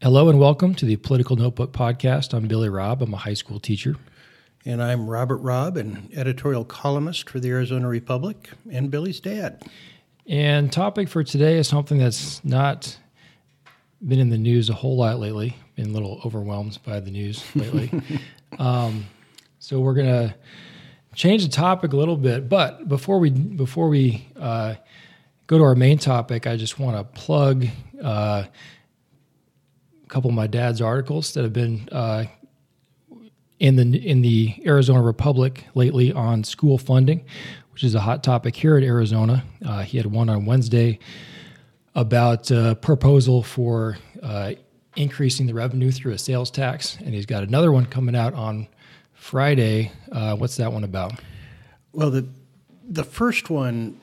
Hello 0.00 0.28
and 0.28 0.38
welcome 0.38 0.76
to 0.76 0.86
the 0.86 0.94
Political 0.94 1.34
Notebook 1.34 1.72
Podcast. 1.72 2.32
I'm 2.32 2.46
Billy 2.46 2.68
Robb. 2.68 3.02
I'm 3.02 3.12
a 3.14 3.16
high 3.16 3.34
school 3.34 3.58
teacher. 3.58 3.96
And 4.64 4.80
I'm 4.80 5.10
Robert 5.10 5.38
Robb, 5.38 5.76
an 5.76 6.08
editorial 6.14 6.64
columnist 6.64 7.28
for 7.28 7.40
the 7.40 7.48
Arizona 7.48 7.88
Republic 7.88 8.50
and 8.70 8.92
Billy's 8.92 9.18
dad. 9.18 9.60
And 10.28 10.72
topic 10.72 11.08
for 11.08 11.24
today 11.24 11.58
is 11.58 11.66
something 11.66 11.98
that's 11.98 12.44
not 12.44 12.96
been 14.00 14.20
in 14.20 14.28
the 14.28 14.38
news 14.38 14.70
a 14.70 14.72
whole 14.72 14.96
lot 14.96 15.18
lately. 15.18 15.56
Been 15.74 15.86
a 15.86 15.92
little 15.92 16.20
overwhelmed 16.24 16.78
by 16.86 17.00
the 17.00 17.10
news 17.10 17.44
lately. 17.56 17.90
um, 18.60 19.04
so 19.58 19.80
we're 19.80 19.94
gonna 19.94 20.32
change 21.16 21.44
the 21.44 21.50
topic 21.50 21.92
a 21.92 21.96
little 21.96 22.16
bit. 22.16 22.48
But 22.48 22.88
before 22.88 23.18
we 23.18 23.30
before 23.30 23.88
we 23.88 24.28
uh, 24.38 24.76
go 25.48 25.58
to 25.58 25.64
our 25.64 25.74
main 25.74 25.98
topic, 25.98 26.46
I 26.46 26.56
just 26.56 26.78
want 26.78 26.96
to 26.96 27.20
plug. 27.20 27.66
Uh, 28.00 28.44
couple 30.08 30.30
of 30.30 30.34
my 30.34 30.46
dad's 30.46 30.80
articles 30.80 31.34
that 31.34 31.42
have 31.42 31.52
been 31.52 31.88
uh, 31.92 32.24
in 33.58 33.76
the 33.76 34.08
in 34.08 34.22
the 34.22 34.54
Arizona 34.66 35.02
Republic 35.02 35.64
lately 35.74 36.12
on 36.12 36.44
school 36.44 36.78
funding, 36.78 37.24
which 37.72 37.84
is 37.84 37.94
a 37.94 38.00
hot 38.00 38.22
topic 38.22 38.56
here 38.56 38.78
in 38.78 38.84
Arizona. 38.84 39.44
Uh, 39.64 39.82
he 39.82 39.96
had 39.96 40.06
one 40.06 40.28
on 40.28 40.44
Wednesday 40.46 40.98
about 41.94 42.50
a 42.50 42.76
proposal 42.80 43.42
for 43.42 43.98
uh, 44.22 44.52
increasing 44.96 45.46
the 45.46 45.54
revenue 45.54 45.90
through 45.90 46.12
a 46.12 46.18
sales 46.18 46.50
tax, 46.50 46.96
and 46.98 47.14
he's 47.14 47.26
got 47.26 47.42
another 47.42 47.72
one 47.72 47.86
coming 47.86 48.14
out 48.14 48.34
on 48.34 48.68
Friday. 49.14 49.90
Uh, 50.12 50.36
what's 50.36 50.56
that 50.56 50.72
one 50.72 50.84
about? 50.84 51.12
Well, 51.92 52.10
the 52.10 52.28
the 52.88 53.04
first 53.04 53.50
one 53.50 54.00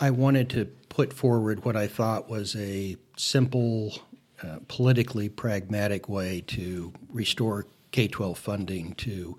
I 0.00 0.10
wanted 0.10 0.50
to 0.50 0.66
put 0.88 1.12
forward 1.12 1.64
what 1.64 1.76
I 1.76 1.86
thought 1.86 2.28
was 2.28 2.54
a 2.56 2.96
simple 3.16 3.98
uh, 4.44 4.58
politically 4.68 5.28
pragmatic 5.28 6.08
way 6.08 6.42
to 6.48 6.92
restore 7.10 7.66
K 7.92 8.08
12 8.08 8.38
funding 8.38 8.94
to 8.94 9.38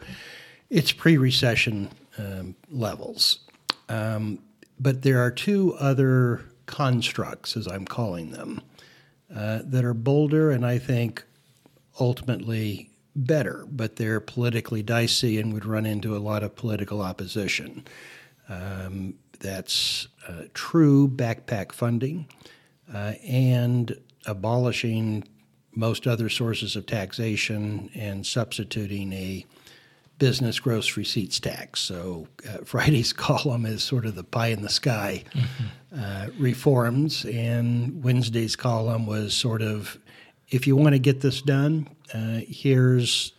its 0.70 0.92
pre 0.92 1.18
recession 1.18 1.90
um, 2.18 2.56
levels. 2.70 3.40
Um, 3.90 4.40
but 4.80 5.04
there 5.04 5.22
are 5.22 5.32
two 5.32 5.74
other 5.76 6.46
constructs, 6.66 7.56
as 7.56 7.68
I'm 7.68 7.86
calling 7.86 8.32
them, 8.32 8.62
uh, 9.34 9.60
that 9.64 9.86
are 9.86 9.94
bolder 9.94 10.52
and 10.52 10.66
I 10.66 10.80
think 10.80 11.24
ultimately 12.00 12.90
better, 13.16 13.66
but 13.72 13.96
they're 13.96 14.20
politically 14.20 14.84
dicey 14.84 15.40
and 15.40 15.54
would 15.54 15.66
run 15.66 15.86
into 15.86 16.16
a 16.16 16.20
lot 16.20 16.44
of 16.44 16.56
political 16.56 17.02
opposition. 17.02 17.86
Um, 18.50 19.16
that's 19.40 20.08
uh, 20.28 20.44
true 20.54 21.08
backpack 21.08 21.72
funding 21.72 22.28
uh, 22.94 23.14
and 23.26 23.98
abolishing 24.26 25.24
most 25.74 26.08
other 26.08 26.30
sources 26.30 26.76
of 26.76 26.86
taxation 26.86 27.90
and 27.94 28.26
substituting 28.26 29.12
a 29.14 29.46
business 30.18 30.60
gross 30.60 30.96
receipts 30.96 31.40
tax. 31.40 31.82
So 31.82 32.28
uh, 32.50 32.58
Friday's 32.66 33.14
column 33.14 33.66
is 33.66 33.84
sort 33.84 34.06
of 34.06 34.16
the 34.16 34.24
pie 34.24 34.48
in 34.48 34.62
the 34.62 34.70
sky 34.70 35.24
mm-hmm. 35.32 36.00
uh, 36.00 36.28
reforms, 36.40 37.26
and 37.26 38.04
Wednesday's 38.04 38.56
column 38.56 39.06
was 39.06 39.34
sort 39.34 39.62
of 39.62 39.98
if 40.50 40.68
you 40.68 40.76
want 40.76 40.94
to 40.94 41.00
get 41.00 41.22
this 41.22 41.42
done, 41.42 41.90
uh, 42.14 42.40
here's 42.48 43.34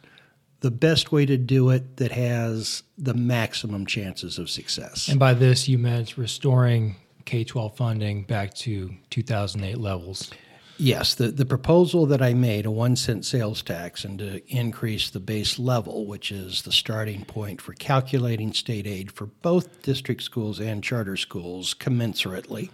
the 0.61 0.71
best 0.71 1.12
way 1.12 1.25
to 1.27 1.37
do 1.37 1.71
it 1.71 1.98
that 1.98 2.11
has 2.11 2.83
the 2.98 3.15
maximum 3.15 3.87
chances 3.87 4.39
of 4.39 4.50
success. 4.50 5.09
And 5.09 5.21
by 5.21 5.34
this, 5.34 5.69
you 5.69 5.78
meant 5.78 6.19
restoring 6.19 6.97
K 7.25 7.45
12 7.45 7.77
funding 7.77 8.25
back 8.25 8.55
to 8.55 8.93
2008 9.11 9.78
levels. 9.78 10.33
Yes, 10.78 11.14
the, 11.14 11.28
the 11.28 11.46
proposal 11.46 12.05
that 12.06 12.20
I 12.20 12.34
made, 12.34 12.66
a 12.66 12.70
one 12.70 12.96
cent 12.96 13.24
sales 13.24 13.62
tax, 13.62 14.05
and 14.05 14.19
to 14.19 14.42
increase 14.55 15.08
the 15.08 15.20
base 15.20 15.58
level, 15.58 16.06
which 16.06 16.30
is 16.30 16.62
the 16.62 16.72
starting 16.72 17.24
point 17.24 17.62
for 17.62 17.72
calculating 17.72 18.52
state 18.52 18.86
aid 18.86 19.10
for 19.10 19.26
both 19.26 19.82
district 19.82 20.22
schools 20.22 20.60
and 20.60 20.84
charter 20.84 21.16
schools 21.16 21.72
commensurately, 21.72 22.70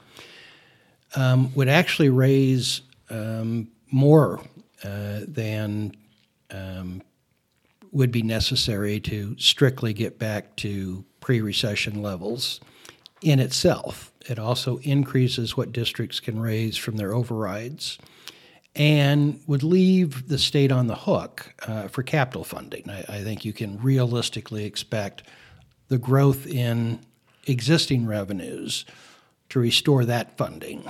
um, 1.15 1.55
would 1.55 1.69
actually 1.69 2.09
raise 2.09 2.81
um, 3.09 3.69
more 3.93 4.41
uh, 4.83 5.21
than 5.29 5.95
um, 6.51 7.03
would 7.93 8.11
be 8.11 8.23
necessary 8.23 8.99
to 8.99 9.37
strictly 9.39 9.93
get 9.93 10.19
back 10.19 10.57
to 10.57 11.05
pre 11.21 11.41
recession 11.41 12.03
levels 12.03 12.59
in 13.23 13.39
itself. 13.39 14.13
It 14.29 14.39
also 14.39 14.79
increases 14.79 15.57
what 15.57 15.73
districts 15.73 16.21
can 16.21 16.41
raise 16.41 16.77
from 16.77 16.97
their 16.97 17.15
overrides 17.15 17.99
and 18.75 19.41
would 19.47 19.63
leave 19.63 20.29
the 20.29 20.39
state 20.39 20.73
on 20.73 20.87
the 20.87 20.95
hook 20.95 21.55
uh, 21.67 21.89
for 21.89 22.03
capital 22.03 22.45
funding. 22.45 22.89
I, 22.89 23.01
I, 23.01 23.23
think 23.23 23.45
you 23.45 23.53
can 23.53 23.79
realistically 23.83 24.65
expect 24.65 25.25
the 25.89 25.99
growth 25.99 26.47
in 26.47 27.01
existing 27.47 28.07
revenues 28.07 28.87
to 29.51 29.61
restore 29.61 30.07
that 30.07 30.39
funding. 30.39 30.85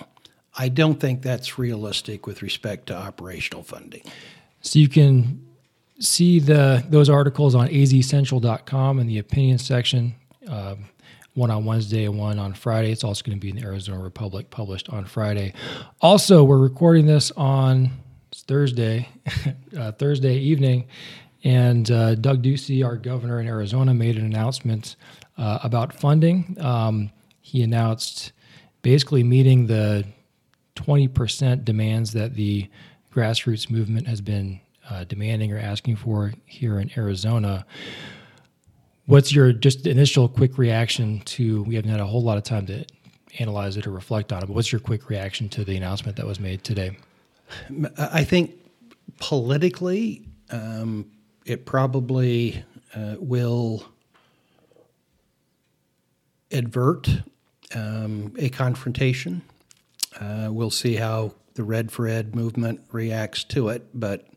I 0.56 0.68
don't 0.68 1.00
think 1.00 1.22
that's 1.22 1.58
realistic 1.58 2.26
with 2.26 2.42
respect 2.42 2.86
to 2.86 2.96
operational 2.96 3.64
funding. 3.64 4.02
So 4.60 4.78
you 4.78 4.88
can 4.88 5.44
see 5.98 6.38
the 6.38 6.84
those 6.88 7.08
articles 7.08 7.54
on 7.54 7.68
azcentral.com 7.68 9.00
in 9.00 9.06
the 9.06 9.18
opinion 9.18 9.58
section. 9.58 10.14
Um, 10.46 10.84
one 11.34 11.50
on 11.50 11.64
Wednesday 11.64 12.04
and 12.04 12.18
one 12.18 12.38
on 12.38 12.52
Friday. 12.52 12.92
It's 12.92 13.04
also 13.04 13.22
going 13.24 13.38
to 13.38 13.40
be 13.40 13.50
in 13.50 13.56
the 13.56 13.62
Arizona 13.62 13.98
Republic, 14.00 14.50
published 14.50 14.88
on 14.90 15.04
Friday. 15.04 15.54
Also, 16.00 16.44
we're 16.44 16.58
recording 16.58 17.06
this 17.06 17.30
on 17.32 17.90
Thursday, 18.34 19.08
uh, 19.78 19.92
Thursday 19.92 20.36
evening, 20.36 20.88
and 21.44 21.90
uh, 21.90 22.14
Doug 22.14 22.42
Ducey, 22.42 22.84
our 22.84 22.96
governor 22.96 23.40
in 23.40 23.46
Arizona, 23.46 23.94
made 23.94 24.16
an 24.16 24.24
announcement 24.24 24.96
uh, 25.38 25.58
about 25.62 25.92
funding. 25.92 26.56
Um, 26.60 27.10
he 27.40 27.62
announced 27.62 28.32
basically 28.82 29.22
meeting 29.22 29.66
the 29.66 30.04
20% 30.76 31.64
demands 31.64 32.12
that 32.12 32.34
the 32.34 32.68
grassroots 33.14 33.70
movement 33.70 34.06
has 34.06 34.20
been 34.20 34.60
uh, 34.88 35.04
demanding 35.04 35.52
or 35.52 35.58
asking 35.58 35.96
for 35.96 36.32
here 36.44 36.78
in 36.78 36.90
Arizona. 36.96 37.64
What's 39.06 39.32
your 39.32 39.52
just 39.52 39.86
initial 39.86 40.28
quick 40.28 40.58
reaction 40.58 41.20
to? 41.20 41.64
We 41.64 41.74
haven't 41.74 41.90
had 41.90 42.00
a 42.00 42.06
whole 42.06 42.22
lot 42.22 42.38
of 42.38 42.44
time 42.44 42.66
to 42.66 42.84
analyze 43.38 43.76
it 43.76 43.86
or 43.86 43.90
reflect 43.90 44.32
on 44.32 44.42
it, 44.42 44.46
but 44.46 44.54
what's 44.54 44.70
your 44.70 44.80
quick 44.80 45.08
reaction 45.08 45.48
to 45.50 45.64
the 45.64 45.76
announcement 45.76 46.16
that 46.18 46.26
was 46.26 46.38
made 46.38 46.62
today? 46.62 46.96
I 47.98 48.22
think 48.24 48.52
politically, 49.18 50.24
um, 50.50 51.10
it 51.44 51.66
probably 51.66 52.64
uh, 52.94 53.16
will 53.18 53.84
advert 56.52 57.08
um, 57.74 58.34
a 58.38 58.48
confrontation. 58.50 59.42
Uh, 60.20 60.48
we'll 60.50 60.70
see 60.70 60.96
how 60.96 61.34
the 61.54 61.64
Red 61.64 61.90
for 61.90 62.06
Ed 62.06 62.36
movement 62.36 62.82
reacts 62.92 63.44
to 63.44 63.68
it, 63.68 63.88
but 63.92 64.28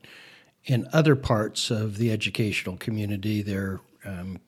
in 0.66 0.88
other 0.92 1.16
parts 1.16 1.70
of 1.70 1.98
the 1.98 2.12
educational 2.12 2.78
community, 2.78 3.42
there 3.42 3.82
um, 4.06 4.40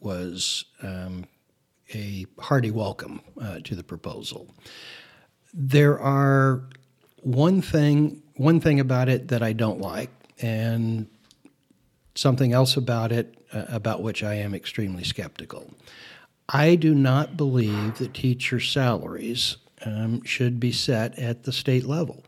was 0.00 0.64
um, 0.82 1.24
a 1.94 2.26
hearty 2.38 2.70
welcome 2.70 3.20
uh, 3.40 3.60
to 3.64 3.74
the 3.74 3.82
proposal. 3.82 4.54
There 5.52 5.98
are 5.98 6.62
one 7.22 7.62
thing 7.62 8.22
one 8.36 8.60
thing 8.60 8.80
about 8.80 9.08
it 9.08 9.28
that 9.28 9.42
I 9.42 9.54
don't 9.54 9.80
like, 9.80 10.10
and 10.42 11.06
something 12.14 12.52
else 12.52 12.76
about 12.76 13.12
it 13.12 13.34
uh, 13.52 13.64
about 13.68 14.02
which 14.02 14.22
I 14.22 14.34
am 14.34 14.54
extremely 14.54 15.04
skeptical. 15.04 15.70
I 16.48 16.76
do 16.76 16.94
not 16.94 17.36
believe 17.36 17.98
that 17.98 18.14
teacher 18.14 18.60
salaries 18.60 19.56
um, 19.84 20.22
should 20.24 20.60
be 20.60 20.72
set 20.72 21.18
at 21.18 21.42
the 21.42 21.52
state 21.52 21.84
level. 21.84 22.24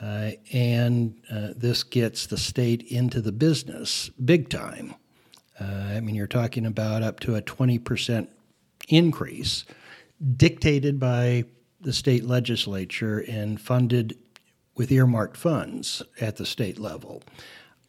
Uh, 0.00 0.32
and 0.52 1.14
uh, 1.30 1.48
this 1.56 1.82
gets 1.82 2.26
the 2.26 2.38
state 2.38 2.82
into 2.84 3.20
the 3.20 3.32
business 3.32 4.08
big 4.24 4.48
time 4.48 4.94
uh, 5.60 5.64
I 5.64 6.00
mean, 6.00 6.14
you're 6.14 6.26
talking 6.26 6.64
about 6.64 7.02
up 7.02 7.20
to 7.20 7.36
a 7.36 7.42
20% 7.42 8.28
increase 8.88 9.64
dictated 10.36 10.98
by 10.98 11.44
the 11.80 11.92
state 11.92 12.24
legislature 12.24 13.18
and 13.28 13.60
funded 13.60 14.16
with 14.74 14.90
earmarked 14.90 15.36
funds 15.36 16.02
at 16.20 16.36
the 16.36 16.46
state 16.46 16.78
level. 16.78 17.22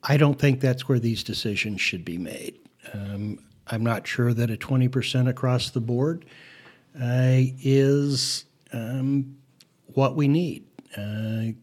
I 0.04 0.18
don't 0.18 0.40
think 0.40 0.60
that's 0.60 0.90
where 0.90 1.00
these 1.00 1.24
decisions 1.24 1.82
should 1.82 2.04
be 2.04 2.18
made. 2.18 2.58
Um, 2.94 3.40
I'm 3.68 3.84
not 3.84 4.08
sure 4.08 4.34
that 4.34 4.50
a 4.50 4.58
20% 4.58 5.30
across 5.30 5.70
the 5.70 5.82
board 5.82 6.26
uh, 7.00 7.40
is 7.62 8.46
um, 8.74 9.38
what 9.94 10.16
we 10.16 10.28
need. 10.28 10.66
Uh, 10.98 11.54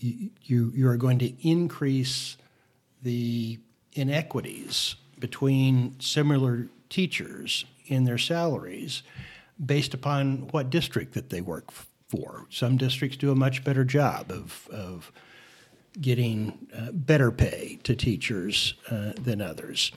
you, 0.00 0.72
you 0.74 0.88
are 0.88 0.96
going 0.96 1.18
to 1.18 1.48
increase 1.48 2.36
the 3.02 3.60
inequities 3.92 4.96
between 5.22 5.94
similar 6.00 6.66
teachers 6.90 7.64
in 7.86 8.02
their 8.02 8.18
salaries 8.18 9.04
based 9.64 9.94
upon 9.94 10.48
what 10.48 10.68
district 10.68 11.14
that 11.14 11.30
they 11.30 11.40
work 11.40 11.70
for. 12.08 12.44
Some 12.50 12.76
districts 12.76 13.16
do 13.16 13.30
a 13.30 13.36
much 13.36 13.62
better 13.62 13.84
job 13.84 14.32
of, 14.32 14.68
of 14.72 15.12
getting 16.00 16.66
uh, 16.76 16.90
better 16.90 17.30
pay 17.30 17.78
to 17.84 17.94
teachers 17.94 18.74
uh, 18.90 19.12
than 19.14 19.40
others. 19.40 19.92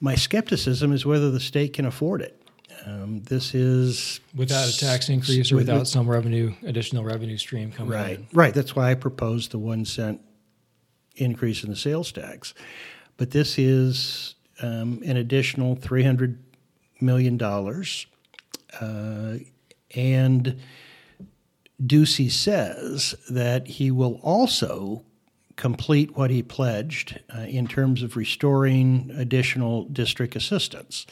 My 0.00 0.14
skepticism 0.14 0.94
is 0.94 1.04
whether 1.04 1.30
the 1.30 1.40
state 1.40 1.74
can 1.74 1.84
afford 1.84 2.22
it. 2.22 2.40
Um, 2.86 3.20
this 3.24 3.54
is 3.54 4.20
without 4.34 4.66
a 4.66 4.78
tax 4.78 5.10
increase 5.10 5.52
or 5.52 5.56
with- 5.56 5.68
without 5.68 5.88
some 5.88 6.08
revenue, 6.08 6.54
additional 6.64 7.04
revenue 7.04 7.36
stream 7.36 7.70
coming 7.70 7.92
in. 7.92 7.98
Right, 7.98 8.18
in. 8.18 8.26
right. 8.32 8.54
That's 8.54 8.74
why 8.74 8.90
I 8.90 8.94
proposed 8.94 9.50
the 9.50 9.58
one 9.58 9.84
cent 9.84 10.22
increase 11.16 11.62
in 11.64 11.68
the 11.68 11.76
sales 11.76 12.10
tax. 12.12 12.54
But 13.18 13.32
this 13.32 13.58
is 13.58 14.36
um, 14.62 15.00
an 15.04 15.16
additional 15.16 15.76
three 15.76 16.02
hundred 16.02 16.42
million 17.00 17.36
dollars, 17.36 18.06
uh, 18.80 19.34
and 19.94 20.60
Ducey 21.82 22.30
says 22.30 23.14
that 23.30 23.66
he 23.66 23.90
will 23.90 24.20
also 24.22 25.02
complete 25.56 26.16
what 26.16 26.30
he 26.30 26.42
pledged 26.42 27.20
uh, 27.34 27.40
in 27.40 27.66
terms 27.66 28.02
of 28.02 28.16
restoring 28.16 29.10
additional 29.14 29.84
district 29.84 30.36
assistance. 30.36 31.06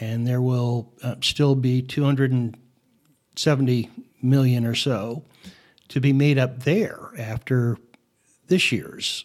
And 0.00 0.26
there 0.26 0.42
will 0.42 0.92
uh, 1.02 1.14
still 1.22 1.54
be 1.54 1.80
270 1.82 3.90
million 4.22 4.66
or 4.66 4.74
so 4.74 5.24
to 5.88 6.00
be 6.00 6.12
made 6.12 6.36
up 6.38 6.64
there 6.64 7.10
after 7.18 7.78
this 8.48 8.70
year's. 8.70 9.24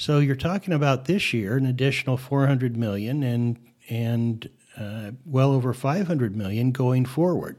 So 0.00 0.18
you're 0.18 0.34
talking 0.34 0.72
about 0.72 1.04
this 1.04 1.34
year 1.34 1.58
an 1.58 1.66
additional 1.66 2.16
400 2.16 2.74
million 2.74 3.22
and 3.22 3.58
and 3.90 4.48
uh, 4.78 5.10
well 5.26 5.52
over 5.52 5.74
500 5.74 6.34
million 6.34 6.72
going 6.72 7.04
forward. 7.04 7.58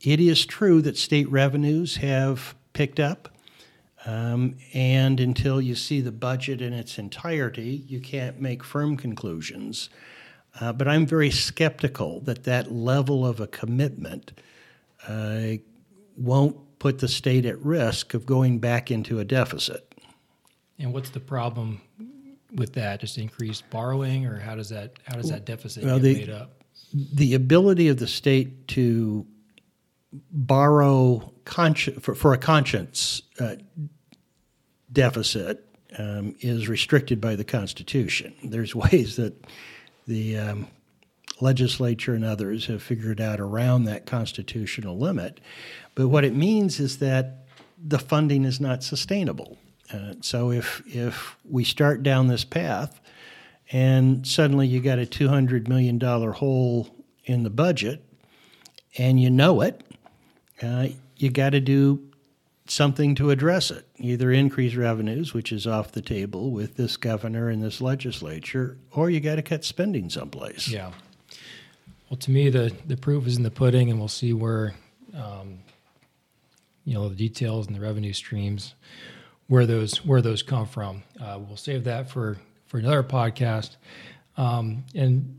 It 0.00 0.18
is 0.18 0.44
true 0.44 0.82
that 0.82 0.96
state 0.96 1.30
revenues 1.30 1.98
have 1.98 2.56
picked 2.72 2.98
up, 2.98 3.28
um, 4.06 4.56
and 4.74 5.20
until 5.20 5.60
you 5.60 5.76
see 5.76 6.00
the 6.00 6.10
budget 6.10 6.60
in 6.60 6.72
its 6.72 6.98
entirety, 6.98 7.84
you 7.86 8.00
can't 8.00 8.40
make 8.40 8.64
firm 8.64 8.96
conclusions. 8.96 9.88
Uh, 10.60 10.72
but 10.72 10.88
I'm 10.88 11.06
very 11.06 11.30
skeptical 11.30 12.18
that 12.22 12.42
that 12.42 12.72
level 12.72 13.24
of 13.24 13.38
a 13.38 13.46
commitment 13.46 14.32
uh, 15.06 15.58
won't 16.16 16.56
put 16.80 16.98
the 16.98 17.06
state 17.06 17.46
at 17.46 17.56
risk 17.60 18.14
of 18.14 18.26
going 18.26 18.58
back 18.58 18.90
into 18.90 19.20
a 19.20 19.24
deficit. 19.24 19.87
And 20.78 20.92
what's 20.92 21.10
the 21.10 21.20
problem 21.20 21.80
with 22.54 22.72
that? 22.74 23.00
Just 23.00 23.18
increased 23.18 23.68
borrowing, 23.70 24.26
or 24.26 24.38
how 24.38 24.54
does 24.54 24.68
that 24.68 24.92
how 25.04 25.16
does 25.16 25.30
that 25.30 25.44
deficit 25.44 25.84
Well, 25.84 25.98
get 25.98 26.02
the- 26.02 26.14
made 26.14 26.30
up? 26.30 26.54
the 26.94 27.34
ability 27.34 27.88
of 27.88 27.98
the 27.98 28.06
state 28.06 28.66
to 28.68 29.26
borrow 30.32 31.32
consci- 31.44 32.00
for, 32.00 32.14
for 32.14 32.32
a 32.32 32.38
conscience 32.38 33.22
uh, 33.40 33.56
deficit 34.90 35.64
um, 35.98 36.34
is 36.40 36.68
restricted 36.68 37.20
by 37.20 37.36
the 37.36 37.44
Constitution. 37.44 38.34
There's 38.42 38.74
ways 38.74 39.16
that 39.16 39.34
the 40.06 40.38
um, 40.38 40.68
legislature 41.40 42.14
and 42.14 42.24
others 42.24 42.66
have 42.66 42.82
figured 42.82 43.20
out 43.20 43.40
around 43.40 43.84
that 43.84 44.06
constitutional 44.06 44.98
limit. 44.98 45.40
But 45.94 46.08
what 46.08 46.24
it 46.24 46.34
means 46.34 46.80
is 46.80 46.98
that 46.98 47.44
the 47.82 47.98
funding 47.98 48.44
is 48.44 48.60
not 48.60 48.82
sustainable. 48.82 49.58
Uh, 49.92 50.14
so 50.20 50.50
if 50.50 50.82
if 50.86 51.36
we 51.48 51.64
start 51.64 52.02
down 52.02 52.26
this 52.28 52.44
path, 52.44 53.00
and 53.72 54.26
suddenly 54.26 54.66
you 54.66 54.80
got 54.80 54.98
a 54.98 55.06
two 55.06 55.28
hundred 55.28 55.68
million 55.68 55.98
dollar 55.98 56.32
hole 56.32 56.94
in 57.24 57.42
the 57.42 57.50
budget, 57.50 58.02
and 58.98 59.20
you 59.20 59.30
know 59.30 59.60
it, 59.60 59.82
uh, 60.62 60.88
you 61.16 61.30
got 61.30 61.50
to 61.50 61.60
do 61.60 62.02
something 62.66 63.14
to 63.14 63.30
address 63.30 63.70
it. 63.70 63.86
Either 63.96 64.30
increase 64.30 64.74
revenues, 64.74 65.32
which 65.32 65.52
is 65.52 65.66
off 65.66 65.92
the 65.92 66.02
table 66.02 66.50
with 66.50 66.76
this 66.76 66.96
governor 66.96 67.48
and 67.48 67.62
this 67.62 67.80
legislature, 67.80 68.76
or 68.92 69.08
you 69.10 69.20
got 69.20 69.36
to 69.36 69.42
cut 69.42 69.64
spending 69.64 70.10
someplace. 70.10 70.68
Yeah. 70.68 70.92
Well, 72.10 72.18
to 72.18 72.30
me, 72.30 72.50
the 72.50 72.72
the 72.86 72.96
proof 72.96 73.26
is 73.26 73.36
in 73.36 73.42
the 73.42 73.50
pudding, 73.50 73.90
and 73.90 73.98
we'll 73.98 74.08
see 74.08 74.32
where, 74.32 74.74
um, 75.14 75.58
you 76.84 76.94
know, 76.94 77.08
the 77.08 77.14
details 77.14 77.66
and 77.66 77.76
the 77.76 77.80
revenue 77.80 78.12
streams, 78.12 78.74
where 79.48 79.66
those 79.66 80.04
where 80.04 80.22
those 80.22 80.42
come 80.42 80.66
from. 80.66 81.02
Uh, 81.20 81.38
we'll 81.40 81.56
save 81.56 81.84
that 81.84 82.08
for 82.08 82.38
for 82.66 82.78
another 82.78 83.02
podcast. 83.02 83.76
Um, 84.36 84.84
and 84.94 85.34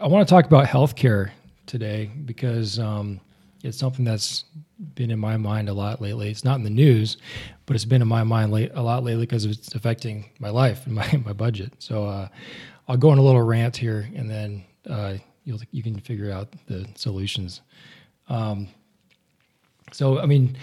I 0.00 0.08
want 0.08 0.26
to 0.26 0.32
talk 0.32 0.46
about 0.46 0.66
healthcare 0.66 1.30
today 1.66 2.10
because 2.24 2.78
um, 2.78 3.20
it's 3.62 3.78
something 3.78 4.04
that's 4.04 4.44
been 4.94 5.10
in 5.10 5.18
my 5.18 5.36
mind 5.36 5.68
a 5.68 5.72
lot 5.72 6.00
lately. 6.00 6.30
It's 6.30 6.44
not 6.44 6.56
in 6.56 6.64
the 6.64 6.70
news, 6.70 7.18
but 7.66 7.76
it's 7.76 7.84
been 7.84 8.02
in 8.02 8.08
my 8.08 8.24
mind 8.24 8.52
late, 8.52 8.70
a 8.74 8.82
lot 8.82 9.04
lately 9.04 9.24
because 9.24 9.44
it's 9.44 9.74
affecting 9.74 10.30
my 10.38 10.50
life 10.50 10.86
and 10.86 10.94
my, 10.94 11.10
my 11.24 11.32
budget. 11.32 11.72
So 11.78 12.06
uh, 12.06 12.28
I'll 12.88 12.96
go 12.96 13.10
on 13.10 13.18
a 13.18 13.22
little 13.22 13.42
rant 13.42 13.76
here, 13.76 14.08
and 14.14 14.30
then 14.30 14.64
uh, 14.88 15.14
you'll 15.44 15.60
you 15.70 15.82
can 15.82 15.98
figure 16.00 16.32
out 16.32 16.48
the 16.66 16.88
solutions. 16.94 17.60
Um, 18.28 18.68
so 19.92 20.18
I 20.18 20.26
mean, 20.26 20.56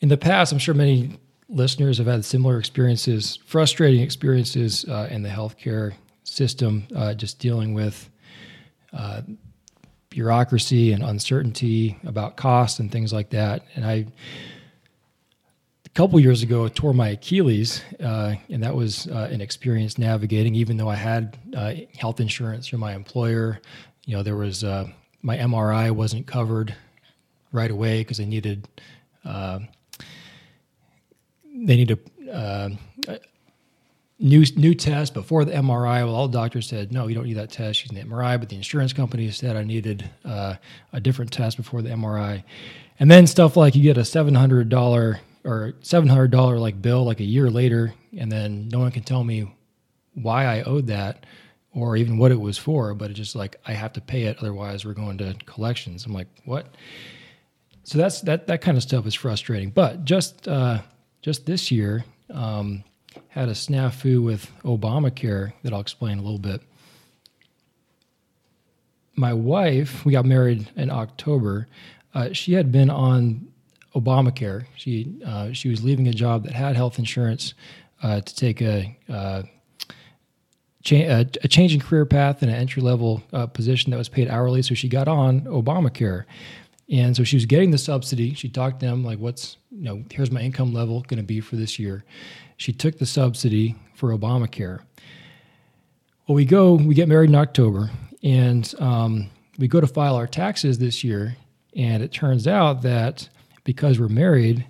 in 0.00 0.08
the 0.08 0.16
past, 0.16 0.52
I'm 0.52 0.58
sure 0.58 0.74
many 0.74 1.18
listeners 1.48 1.98
have 1.98 2.06
had 2.06 2.24
similar 2.24 2.58
experiences, 2.58 3.38
frustrating 3.46 4.00
experiences 4.00 4.84
uh, 4.88 5.08
in 5.10 5.22
the 5.22 5.28
healthcare 5.28 5.94
system, 6.24 6.86
uh, 6.94 7.14
just 7.14 7.38
dealing 7.38 7.74
with 7.74 8.10
uh, 8.92 9.22
bureaucracy 10.10 10.92
and 10.92 11.02
uncertainty 11.02 11.98
about 12.04 12.36
cost 12.36 12.80
and 12.80 12.90
things 12.90 13.12
like 13.12 13.30
that. 13.30 13.62
And 13.74 13.84
I, 13.84 14.06
a 15.84 15.88
couple 15.94 16.18
years 16.18 16.42
ago, 16.42 16.68
tore 16.68 16.94
my 16.94 17.10
Achilles, 17.10 17.82
uh, 18.00 18.34
and 18.48 18.62
that 18.62 18.74
was 18.74 19.06
uh, 19.08 19.28
an 19.30 19.40
experience 19.40 19.98
navigating. 19.98 20.54
Even 20.54 20.76
though 20.76 20.88
I 20.88 20.96
had 20.96 21.38
uh, 21.54 21.74
health 21.96 22.20
insurance 22.20 22.68
through 22.68 22.80
my 22.80 22.94
employer, 22.94 23.60
you 24.04 24.16
know, 24.16 24.22
there 24.22 24.36
was 24.36 24.64
my 25.22 25.36
MRI 25.36 25.90
wasn't 25.90 26.26
covered 26.26 26.74
right 27.52 27.70
away 27.70 28.00
because 28.00 28.18
they 28.18 28.26
needed 28.26 28.68
they 31.66 31.76
need 31.76 31.90
a 31.90 32.32
uh, 32.32 32.68
new 34.18 34.44
new 34.56 34.74
test 34.74 35.14
before 35.14 35.44
the 35.44 35.52
MRI. 35.52 36.04
Well, 36.04 36.14
all 36.14 36.28
the 36.28 36.38
doctors 36.38 36.68
said 36.68 36.92
no, 36.92 37.08
you 37.08 37.14
don't 37.14 37.26
need 37.26 37.36
that 37.36 37.50
test. 37.50 37.84
You 37.84 37.94
need 37.94 38.04
the 38.04 38.08
MRI, 38.08 38.38
but 38.38 38.48
the 38.48 38.56
insurance 38.56 38.92
company 38.92 39.30
said 39.30 39.56
I 39.56 39.64
needed 39.64 40.08
uh, 40.24 40.54
a 40.92 41.00
different 41.00 41.32
test 41.32 41.56
before 41.56 41.82
the 41.82 41.90
MRI. 41.90 42.44
And 42.98 43.10
then 43.10 43.26
stuff 43.26 43.56
like 43.56 43.74
you 43.74 43.82
get 43.82 43.98
a 43.98 44.04
seven 44.04 44.34
hundred 44.34 44.68
dollar 44.68 45.20
or 45.44 45.74
seven 45.82 46.08
hundred 46.08 46.30
dollar 46.30 46.58
like 46.58 46.80
bill 46.80 47.04
like 47.04 47.20
a 47.20 47.24
year 47.24 47.50
later, 47.50 47.92
and 48.16 48.30
then 48.30 48.68
no 48.68 48.78
one 48.78 48.92
can 48.92 49.02
tell 49.02 49.24
me 49.24 49.52
why 50.14 50.46
I 50.46 50.62
owed 50.62 50.86
that 50.86 51.26
or 51.74 51.96
even 51.96 52.16
what 52.16 52.32
it 52.32 52.40
was 52.40 52.56
for. 52.56 52.94
But 52.94 53.10
it's 53.10 53.18
just 53.18 53.36
like 53.36 53.60
I 53.66 53.72
have 53.72 53.92
to 53.94 54.00
pay 54.00 54.22
it, 54.22 54.38
otherwise 54.38 54.84
we're 54.84 54.94
going 54.94 55.18
to 55.18 55.34
collections. 55.46 56.06
I'm 56.06 56.12
like, 56.12 56.28
what? 56.44 56.74
So 57.82 57.98
that's 57.98 58.20
that 58.22 58.46
that 58.46 58.62
kind 58.62 58.76
of 58.76 58.82
stuff 58.82 59.04
is 59.06 59.14
frustrating. 59.14 59.70
But 59.70 60.04
just 60.04 60.48
uh, 60.48 60.80
just 61.22 61.46
this 61.46 61.70
year, 61.70 62.04
um, 62.30 62.84
had 63.28 63.48
a 63.48 63.52
snafu 63.52 64.22
with 64.22 64.50
Obamacare 64.62 65.52
that 65.62 65.72
I'll 65.72 65.80
explain 65.80 66.18
a 66.18 66.22
little 66.22 66.38
bit. 66.38 66.60
My 69.14 69.32
wife, 69.32 70.04
we 70.04 70.12
got 70.12 70.26
married 70.26 70.70
in 70.76 70.90
October. 70.90 71.66
Uh, 72.14 72.32
she 72.32 72.52
had 72.52 72.70
been 72.70 72.90
on 72.90 73.48
Obamacare. 73.94 74.66
She 74.76 75.16
uh, 75.24 75.52
she 75.52 75.70
was 75.70 75.82
leaving 75.82 76.06
a 76.06 76.12
job 76.12 76.44
that 76.44 76.52
had 76.52 76.76
health 76.76 76.98
insurance 76.98 77.54
uh, 78.02 78.20
to 78.20 78.34
take 78.34 78.60
a, 78.60 78.96
uh, 79.08 79.42
a 80.90 81.26
a 81.42 81.48
change 81.48 81.72
in 81.72 81.80
career 81.80 82.04
path 82.04 82.42
and 82.42 82.50
an 82.50 82.56
entry 82.56 82.82
level 82.82 83.22
uh, 83.32 83.46
position 83.46 83.90
that 83.90 83.96
was 83.96 84.10
paid 84.10 84.28
hourly. 84.28 84.60
So 84.60 84.74
she 84.74 84.88
got 84.88 85.08
on 85.08 85.42
Obamacare, 85.42 86.24
and 86.90 87.16
so 87.16 87.24
she 87.24 87.36
was 87.36 87.46
getting 87.46 87.70
the 87.70 87.78
subsidy. 87.78 88.34
She 88.34 88.48
talked 88.48 88.80
to 88.80 88.86
them 88.86 89.04
like, 89.04 89.18
"What's 89.18 89.56
you 89.70 89.82
know? 89.82 90.04
Here's 90.10 90.30
my 90.30 90.40
income 90.40 90.72
level 90.72 91.00
going 91.02 91.18
to 91.18 91.26
be 91.26 91.40
for 91.40 91.56
this 91.56 91.78
year." 91.78 92.04
She 92.56 92.72
took 92.72 92.98
the 92.98 93.06
subsidy 93.06 93.76
for 93.94 94.16
Obamacare. 94.16 94.80
Well, 96.26 96.34
we 96.34 96.44
go, 96.44 96.74
we 96.74 96.94
get 96.94 97.08
married 97.08 97.30
in 97.30 97.36
October, 97.36 97.90
and 98.22 98.72
um, 98.78 99.30
we 99.58 99.68
go 99.68 99.80
to 99.80 99.86
file 99.86 100.16
our 100.16 100.26
taxes 100.26 100.78
this 100.78 101.04
year, 101.04 101.36
and 101.74 102.02
it 102.02 102.12
turns 102.12 102.46
out 102.48 102.82
that 102.82 103.28
because 103.64 104.00
we're 104.00 104.08
married, 104.08 104.66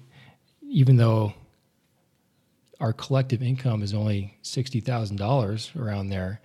even 0.62 0.96
though 0.96 1.32
our 2.80 2.92
collective 2.92 3.42
income 3.42 3.82
is 3.82 3.94
only 3.94 4.36
sixty 4.42 4.80
thousand 4.80 5.16
dollars 5.16 5.70
around 5.78 6.08
there, 6.08 6.40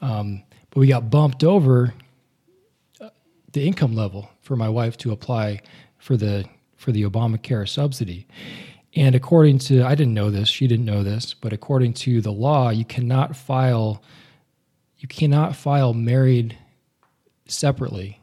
um, 0.00 0.42
but 0.70 0.80
we 0.80 0.86
got 0.86 1.10
bumped 1.10 1.44
over 1.44 1.94
the 3.54 3.66
income 3.66 3.94
level 3.94 4.28
for 4.42 4.56
my 4.56 4.68
wife 4.68 4.96
to 4.98 5.12
apply 5.12 5.60
for 5.98 6.16
the 6.16 6.44
for 6.76 6.92
the 6.92 7.04
Obamacare 7.04 7.66
subsidy. 7.66 8.26
And 8.94 9.14
according 9.14 9.58
to 9.60 9.82
I 9.82 9.94
didn't 9.94 10.14
know 10.14 10.30
this, 10.30 10.48
she 10.48 10.66
didn't 10.66 10.84
know 10.84 11.02
this, 11.02 11.34
but 11.34 11.52
according 11.52 11.94
to 11.94 12.20
the 12.20 12.32
law, 12.32 12.68
you 12.70 12.84
cannot 12.84 13.34
file 13.34 14.02
you 14.98 15.08
cannot 15.08 15.56
file 15.56 15.94
married 15.94 16.58
separately. 17.46 18.20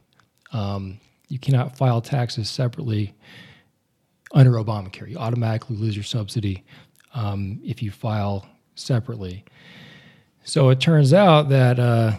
Um, 0.53 0.99
you 1.27 1.39
cannot 1.39 1.77
file 1.77 2.01
taxes 2.01 2.49
separately 2.49 3.13
under 4.33 4.51
Obamacare. 4.51 5.09
You 5.09 5.17
automatically 5.17 5.77
lose 5.77 5.95
your 5.95 6.03
subsidy 6.03 6.63
um, 7.13 7.59
if 7.63 7.81
you 7.81 7.91
file 7.91 8.45
separately. 8.75 9.45
So 10.43 10.69
it 10.69 10.79
turns 10.79 11.13
out 11.13 11.49
that 11.49 11.79
uh, 11.79 12.17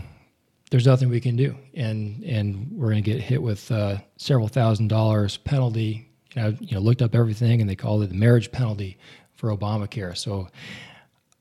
there's 0.72 0.86
nothing 0.86 1.10
we 1.10 1.20
can 1.20 1.36
do, 1.36 1.54
and 1.74 2.24
and 2.24 2.66
we're 2.72 2.88
going 2.88 3.04
to 3.04 3.10
get 3.10 3.20
hit 3.20 3.42
with 3.42 3.70
uh, 3.70 3.98
several 4.16 4.48
thousand 4.48 4.88
dollars 4.88 5.36
penalty. 5.36 6.08
You 6.34 6.42
know, 6.42 6.56
you 6.60 6.74
know, 6.74 6.80
looked 6.80 7.02
up 7.02 7.14
everything, 7.14 7.60
and 7.60 7.68
they 7.68 7.76
called 7.76 8.02
it 8.02 8.08
the 8.08 8.14
marriage 8.14 8.50
penalty 8.50 8.96
for 9.36 9.54
Obamacare. 9.54 10.16
So 10.16 10.48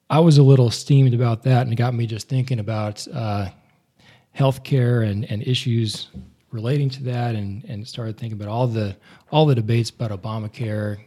I 0.09 0.19
was 0.19 0.37
a 0.37 0.43
little 0.43 0.69
steamed 0.69 1.13
about 1.13 1.43
that, 1.43 1.61
and 1.61 1.71
it 1.71 1.77
got 1.77 1.93
me 1.93 2.05
just 2.05 2.27
thinking 2.27 2.59
about 2.59 3.07
uh, 3.07 3.47
healthcare 4.37 5.09
and 5.09 5.23
and 5.31 5.41
issues 5.47 6.09
relating 6.51 6.89
to 6.89 7.03
that, 7.03 7.33
and 7.33 7.63
and 7.63 7.87
started 7.87 8.17
thinking 8.17 8.37
about 8.37 8.51
all 8.51 8.67
the 8.67 8.97
all 9.31 9.45
the 9.45 9.55
debates 9.55 9.91
about 9.91 10.11
Obamacare 10.11 10.99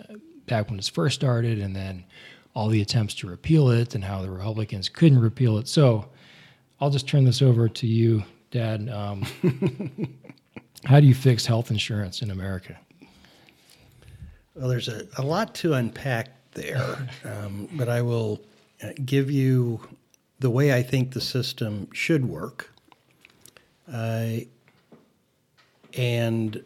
uh, 0.00 0.14
back 0.46 0.68
when 0.68 0.80
it 0.80 0.90
first 0.92 1.14
started, 1.14 1.60
and 1.60 1.76
then 1.76 2.04
all 2.54 2.66
the 2.66 2.82
attempts 2.82 3.14
to 3.14 3.28
repeal 3.28 3.70
it, 3.70 3.94
and 3.94 4.02
how 4.02 4.20
the 4.20 4.28
Republicans 4.28 4.88
couldn't 4.88 5.20
repeal 5.20 5.58
it. 5.58 5.68
So 5.68 6.08
I'll 6.80 6.90
just 6.90 7.08
turn 7.08 7.24
this 7.24 7.42
over 7.42 7.68
to 7.68 7.86
you, 7.86 8.22
Dad. 8.50 8.88
Um, 8.88 9.26
how 10.84 11.00
do 11.00 11.06
you 11.06 11.14
fix 11.14 11.44
health 11.44 11.70
insurance 11.70 12.22
in 12.22 12.30
America? 12.30 12.78
Well, 14.54 14.68
there's 14.68 14.88
a, 14.88 15.06
a 15.16 15.22
lot 15.22 15.54
to 15.56 15.74
unpack 15.74 16.28
there, 16.52 17.08
um, 17.24 17.68
but 17.72 17.88
I 17.88 18.02
will 18.02 18.40
uh, 18.82 18.90
give 19.04 19.30
you 19.30 19.80
the 20.38 20.50
way 20.50 20.72
I 20.72 20.82
think 20.82 21.12
the 21.12 21.20
system 21.20 21.88
should 21.92 22.24
work 22.24 22.72
uh, 23.92 24.36
and 25.96 26.62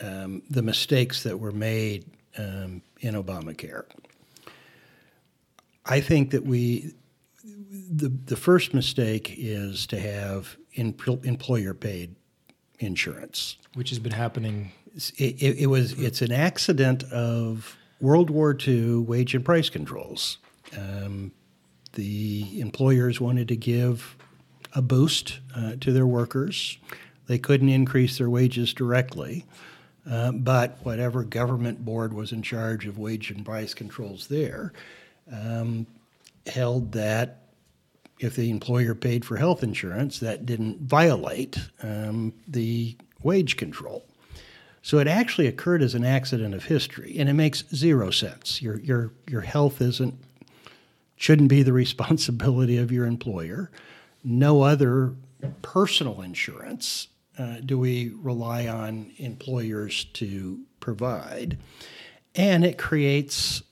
um, 0.00 0.42
the 0.48 0.62
mistakes 0.62 1.24
that 1.24 1.40
were 1.40 1.50
made 1.50 2.04
um, 2.38 2.82
in 3.00 3.14
Obamacare. 3.14 3.84
I 5.84 6.00
think 6.00 6.30
that 6.30 6.44
we 6.44 6.94
the 7.70 8.08
the 8.08 8.36
first 8.36 8.74
mistake 8.74 9.34
is 9.36 9.86
to 9.88 9.98
have 9.98 10.56
employer 10.74 11.74
paid 11.74 12.14
insurance, 12.78 13.56
which 13.74 13.90
has 13.90 13.98
been 13.98 14.12
happening. 14.12 14.72
It, 15.16 15.42
it, 15.42 15.58
it, 15.58 15.66
was 15.66 15.92
it's 15.92 16.22
an 16.22 16.32
accident 16.32 17.04
of 17.04 17.76
World 18.00 18.30
War 18.30 18.56
II 18.66 18.98
wage 18.98 19.34
and 19.34 19.44
price 19.44 19.68
controls. 19.68 20.38
Um, 20.76 21.32
the 21.92 22.60
employers 22.60 23.20
wanted 23.20 23.48
to 23.48 23.56
give 23.56 24.16
a 24.74 24.82
boost 24.82 25.40
uh, 25.54 25.76
to 25.80 25.92
their 25.92 26.06
workers. 26.06 26.78
They 27.26 27.38
couldn't 27.38 27.70
increase 27.70 28.18
their 28.18 28.30
wages 28.30 28.72
directly, 28.72 29.44
uh, 30.08 30.32
but 30.32 30.78
whatever 30.82 31.24
government 31.24 31.84
board 31.84 32.12
was 32.12 32.32
in 32.32 32.42
charge 32.42 32.86
of 32.86 32.98
wage 32.98 33.30
and 33.30 33.44
price 33.44 33.74
controls 33.74 34.28
there 34.28 34.72
um, 35.32 35.86
held 36.46 36.92
that 36.92 37.45
if 38.18 38.36
the 38.36 38.50
employer 38.50 38.94
paid 38.94 39.24
for 39.24 39.36
health 39.36 39.62
insurance, 39.62 40.20
that 40.20 40.46
didn't 40.46 40.80
violate 40.80 41.58
um, 41.82 42.32
the 42.48 42.96
wage 43.22 43.56
control. 43.56 44.06
So 44.82 44.98
it 44.98 45.08
actually 45.08 45.48
occurred 45.48 45.82
as 45.82 45.94
an 45.94 46.04
accident 46.04 46.54
of 46.54 46.64
history, 46.64 47.16
and 47.18 47.28
it 47.28 47.34
makes 47.34 47.64
zero 47.74 48.10
sense. 48.10 48.62
Your 48.62 48.78
your 48.78 49.12
your 49.26 49.40
health 49.40 49.80
isn't 49.80 50.14
shouldn't 51.16 51.48
be 51.48 51.62
the 51.62 51.72
responsibility 51.84 52.78
of 52.78 52.92
your 52.92 53.06
employer. 53.06 53.70
No 54.22 54.62
other 54.62 55.14
personal 55.62 56.22
insurance 56.22 57.08
uh, 57.38 57.56
do 57.64 57.78
we 57.78 58.12
rely 58.14 58.66
on 58.68 59.10
employers 59.18 60.04
to 60.14 60.60
provide, 60.80 61.58
and 62.34 62.64
it 62.64 62.78
creates 62.78 63.62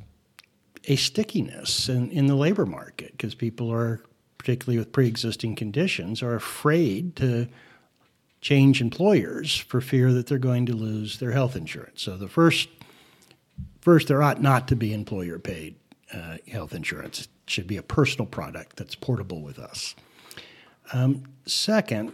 a 0.87 0.97
stickiness 0.97 1.89
in, 1.89 2.11
in 2.11 2.27
the 2.27 2.35
labor 2.35 2.67
market 2.67 3.13
because 3.13 3.35
people 3.35 3.73
are 3.73 4.03
particularly 4.45 4.77
with 4.77 4.93
pre-existing 4.93 5.57
conditions, 5.57 6.23
are 6.23 6.35
afraid 6.35 7.17
to 7.17 7.49
change 8.43 8.83
employers 8.83 9.57
for 9.57 9.81
fear 9.81 10.13
that 10.13 10.27
they're 10.27 10.37
going 10.37 10.67
to 10.67 10.75
lose 10.75 11.19
their 11.19 11.33
health 11.33 11.57
insurance. 11.57 12.03
So 12.03 12.19
the 12.19 12.29
first, 12.29 12.69
first 13.81 14.07
there 14.07 14.23
ought 14.23 14.43
not 14.43 14.69
to 14.69 14.77
be 14.77 14.93
employer-paid 14.93 15.77
uh, 16.13 16.37
health 16.47 16.75
insurance. 16.75 17.23
It 17.23 17.29
should 17.47 17.67
be 17.67 17.79
a 17.79 17.83
personal 17.83 18.27
product 18.27 18.77
that's 18.77 18.95
portable 18.95 19.41
with 19.41 19.59
us. 19.59 19.95
Um, 20.93 21.23
second, 21.47 22.13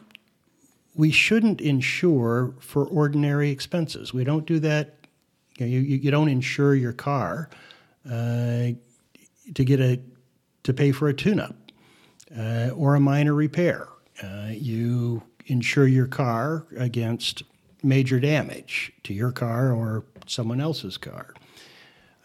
we 0.95 1.11
shouldn't 1.11 1.61
insure 1.61 2.55
for 2.61 2.85
ordinary 2.85 3.51
expenses. 3.51 4.15
We 4.15 4.23
don't 4.23 4.47
do 4.47 4.61
that. 4.61 4.95
You, 5.59 5.67
you, 5.67 5.97
you 5.97 6.11
don't 6.13 6.29
insure 6.29 6.77
your 6.77 6.93
car 6.93 7.51
uh, 8.09 8.69
to 9.55 9.65
get 9.65 9.81
a 9.81 10.01
to 10.63 10.75
pay 10.75 10.93
for 10.93 11.09
a 11.09 11.15
tune-up 11.15 11.57
uh, 12.37 12.71
or 12.75 12.95
a 12.95 13.01
minor 13.01 13.35
repair. 13.35 13.89
Uh, 14.23 14.49
you 14.51 15.23
insure 15.47 15.87
your 15.87 16.07
car 16.07 16.67
against 16.77 17.43
major 17.83 18.21
damage 18.21 18.93
to 19.03 19.15
your 19.15 19.33
car 19.33 19.73
or 19.73 20.05
someone 20.27 20.61
else's 20.61 20.97
car. 20.97 21.35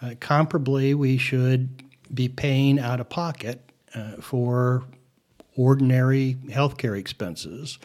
Uh, 0.02 0.10
comparably, 0.20 0.94
we 0.94 1.18
should 1.18 1.84
be 2.14 2.28
paying 2.28 2.80
out 2.80 3.00
of 3.00 3.10
pocket 3.10 3.72
uh, 3.96 4.18
for 4.20 4.84
ordinary 5.56 6.38
healthcare 6.48 6.98
expenses 6.98 7.80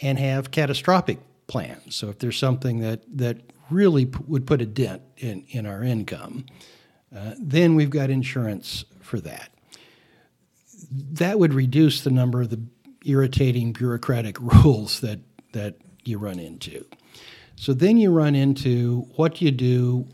and 0.00 0.18
have 0.18 0.50
catastrophic 0.50 1.18
plans. 1.46 1.94
So 1.94 2.08
if 2.08 2.18
there's 2.18 2.38
something 2.38 2.80
that, 2.80 3.02
that 3.16 3.38
really 3.68 4.06
p- 4.06 4.18
would 4.26 4.46
put 4.46 4.62
a 4.62 4.66
dent 4.66 5.02
in, 5.18 5.44
in 5.50 5.66
our 5.66 5.82
income, 5.82 6.46
uh, 7.14 7.34
then 7.38 7.74
we've 7.74 7.90
got 7.90 8.08
insurance 8.08 8.84
for 9.00 9.20
that 9.20 9.50
that 10.90 11.38
would 11.38 11.54
reduce 11.54 12.02
the 12.02 12.10
number 12.10 12.42
of 12.42 12.50
the 12.50 12.60
irritating 13.04 13.72
bureaucratic 13.72 14.40
rules 14.64 15.00
that 15.00 15.20
that 15.52 15.76
you 16.04 16.18
run 16.18 16.38
into. 16.38 16.84
So 17.56 17.74
then 17.74 17.98
you 17.98 18.10
run 18.10 18.34
into 18.34 19.06
what 19.16 19.40
you 19.40 19.50
do 19.50 20.06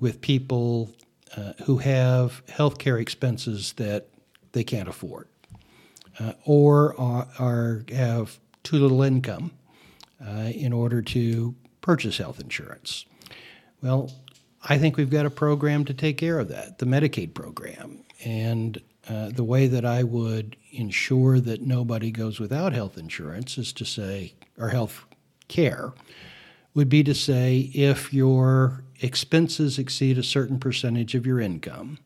with 0.00 0.20
people 0.20 0.94
uh, 1.36 1.52
who 1.64 1.78
have 1.78 2.44
healthcare 2.46 3.00
expenses 3.00 3.74
that 3.74 4.08
they 4.52 4.64
can't 4.64 4.88
afford, 4.88 5.28
uh, 6.18 6.32
or 6.44 6.98
are, 6.98 7.28
are, 7.38 7.84
have 7.90 8.38
too 8.62 8.78
little 8.78 9.02
income 9.02 9.50
uh, 10.26 10.50
in 10.54 10.72
order 10.72 11.02
to 11.02 11.54
purchase 11.82 12.16
health 12.18 12.40
insurance. 12.40 13.04
Well, 13.82 14.10
I 14.64 14.78
think 14.78 14.96
we've 14.96 15.10
got 15.10 15.26
a 15.26 15.30
program 15.30 15.84
to 15.84 15.94
take 15.94 16.16
care 16.16 16.38
of 16.38 16.48
that, 16.48 16.78
the 16.78 16.86
Medicaid 16.86 17.34
program, 17.34 18.04
and 18.24 18.80
uh, 19.08 19.30
the 19.30 19.44
way 19.44 19.66
that 19.66 19.84
I 19.84 20.02
would 20.02 20.56
ensure 20.72 21.40
that 21.40 21.62
nobody 21.62 22.10
goes 22.10 22.40
without 22.40 22.72
health 22.72 22.98
insurance 22.98 23.56
is 23.58 23.72
to 23.74 23.84
say, 23.84 24.34
or 24.58 24.70
health 24.70 25.04
care, 25.48 25.92
would 26.74 26.88
be 26.88 27.02
to 27.04 27.14
say 27.14 27.70
if 27.72 28.12
your 28.12 28.84
expenses 29.00 29.78
exceed 29.78 30.18
a 30.18 30.22
certain 30.22 30.58
percentage 30.58 31.14
of 31.14 31.24
your 31.24 31.40
income, 31.40 31.98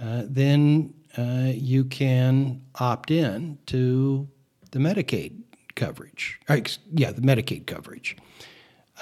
uh, 0.00 0.22
then 0.26 0.92
uh, 1.16 1.52
you 1.54 1.84
can 1.84 2.60
opt 2.78 3.10
in 3.10 3.58
to 3.66 4.28
the 4.72 4.78
Medicaid 4.78 5.40
coverage. 5.74 6.38
Or, 6.48 6.60
yeah, 6.92 7.12
the 7.12 7.22
Medicaid 7.22 7.66
coverage. 7.66 8.16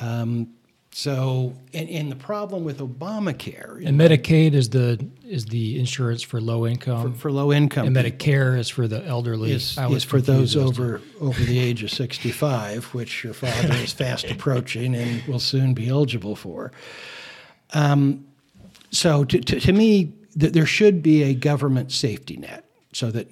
Um, 0.01 0.49
so, 0.97 1.55
and, 1.73 1.91
and 1.91 2.09
the 2.09 2.15
problem 2.15 2.63
with 2.63 2.79
Obamacare 2.79 3.85
and 3.85 3.99
Medicaid 3.99 4.53
is 4.53 4.69
the 4.69 5.05
is 5.27 5.47
the 5.47 5.77
insurance 5.77 6.23
for 6.23 6.41
low 6.41 6.69
income 6.69 7.15
for, 7.15 7.19
for 7.19 7.33
low 7.33 7.53
income, 7.53 7.89
and 7.89 7.97
Medicare 7.97 8.57
is 8.57 8.69
for 8.69 8.87
the 8.87 9.05
elderly. 9.05 9.51
Is, 9.51 9.77
is 9.77 10.05
for 10.05 10.21
those 10.21 10.55
over 10.55 11.01
over 11.21 11.43
the 11.43 11.59
age 11.59 11.83
of 11.83 11.91
sixty 11.91 12.31
five, 12.31 12.85
which 12.95 13.25
your 13.25 13.35
father 13.35 13.75
is 13.75 13.93
fast 13.93 14.25
approaching 14.31 14.95
and 14.95 15.21
will 15.25 15.41
soon 15.41 15.75
be 15.75 15.89
eligible 15.89 16.37
for. 16.37 16.71
Um, 17.73 18.25
so, 18.93 19.25
to, 19.25 19.41
to, 19.41 19.59
to 19.59 19.73
me, 19.73 20.13
th- 20.39 20.53
there 20.53 20.65
should 20.65 21.03
be 21.03 21.25
a 21.25 21.35
government 21.35 21.91
safety 21.91 22.37
net 22.37 22.71
so 22.93 23.11
that 23.11 23.29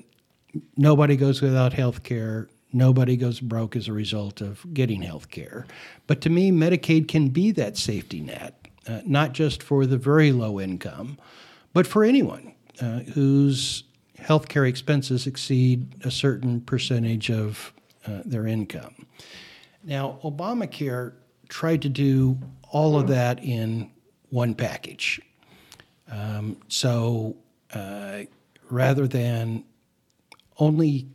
nobody 0.76 1.14
goes 1.14 1.40
without 1.40 1.74
health 1.74 2.02
care 2.02 2.48
Nobody 2.72 3.16
goes 3.16 3.40
broke 3.40 3.76
as 3.76 3.88
a 3.88 3.92
result 3.92 4.40
of 4.40 4.64
getting 4.72 5.02
health 5.02 5.30
care. 5.30 5.66
But 6.06 6.20
to 6.22 6.30
me, 6.30 6.50
Medicaid 6.50 7.08
can 7.08 7.28
be 7.28 7.50
that 7.52 7.76
safety 7.76 8.20
net, 8.20 8.68
uh, 8.88 9.00
not 9.04 9.32
just 9.32 9.62
for 9.62 9.86
the 9.86 9.98
very 9.98 10.32
low 10.32 10.58
income, 10.58 11.18
but 11.72 11.86
for 11.86 12.04
anyone 12.04 12.54
uh, 12.80 13.00
whose 13.00 13.84
health 14.18 14.48
care 14.48 14.64
expenses 14.64 15.26
exceed 15.26 15.94
a 16.04 16.10
certain 16.10 16.60
percentage 16.60 17.30
of 17.30 17.72
uh, 18.06 18.22
their 18.24 18.46
income. 18.46 19.06
Now, 19.84 20.18
Obamacare 20.22 21.12
tried 21.48 21.82
to 21.82 21.88
do 21.88 22.38
all 22.70 22.98
of 22.98 23.08
that 23.08 23.42
in 23.42 23.90
one 24.30 24.54
package. 24.54 25.20
Um, 26.10 26.56
so 26.68 27.36
uh, 27.74 28.22
rather 28.70 29.06
than 29.06 29.64
only 30.58 31.08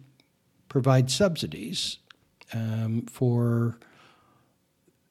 provide 0.70 1.10
subsidies 1.10 1.98
um, 2.54 3.06
for 3.10 3.78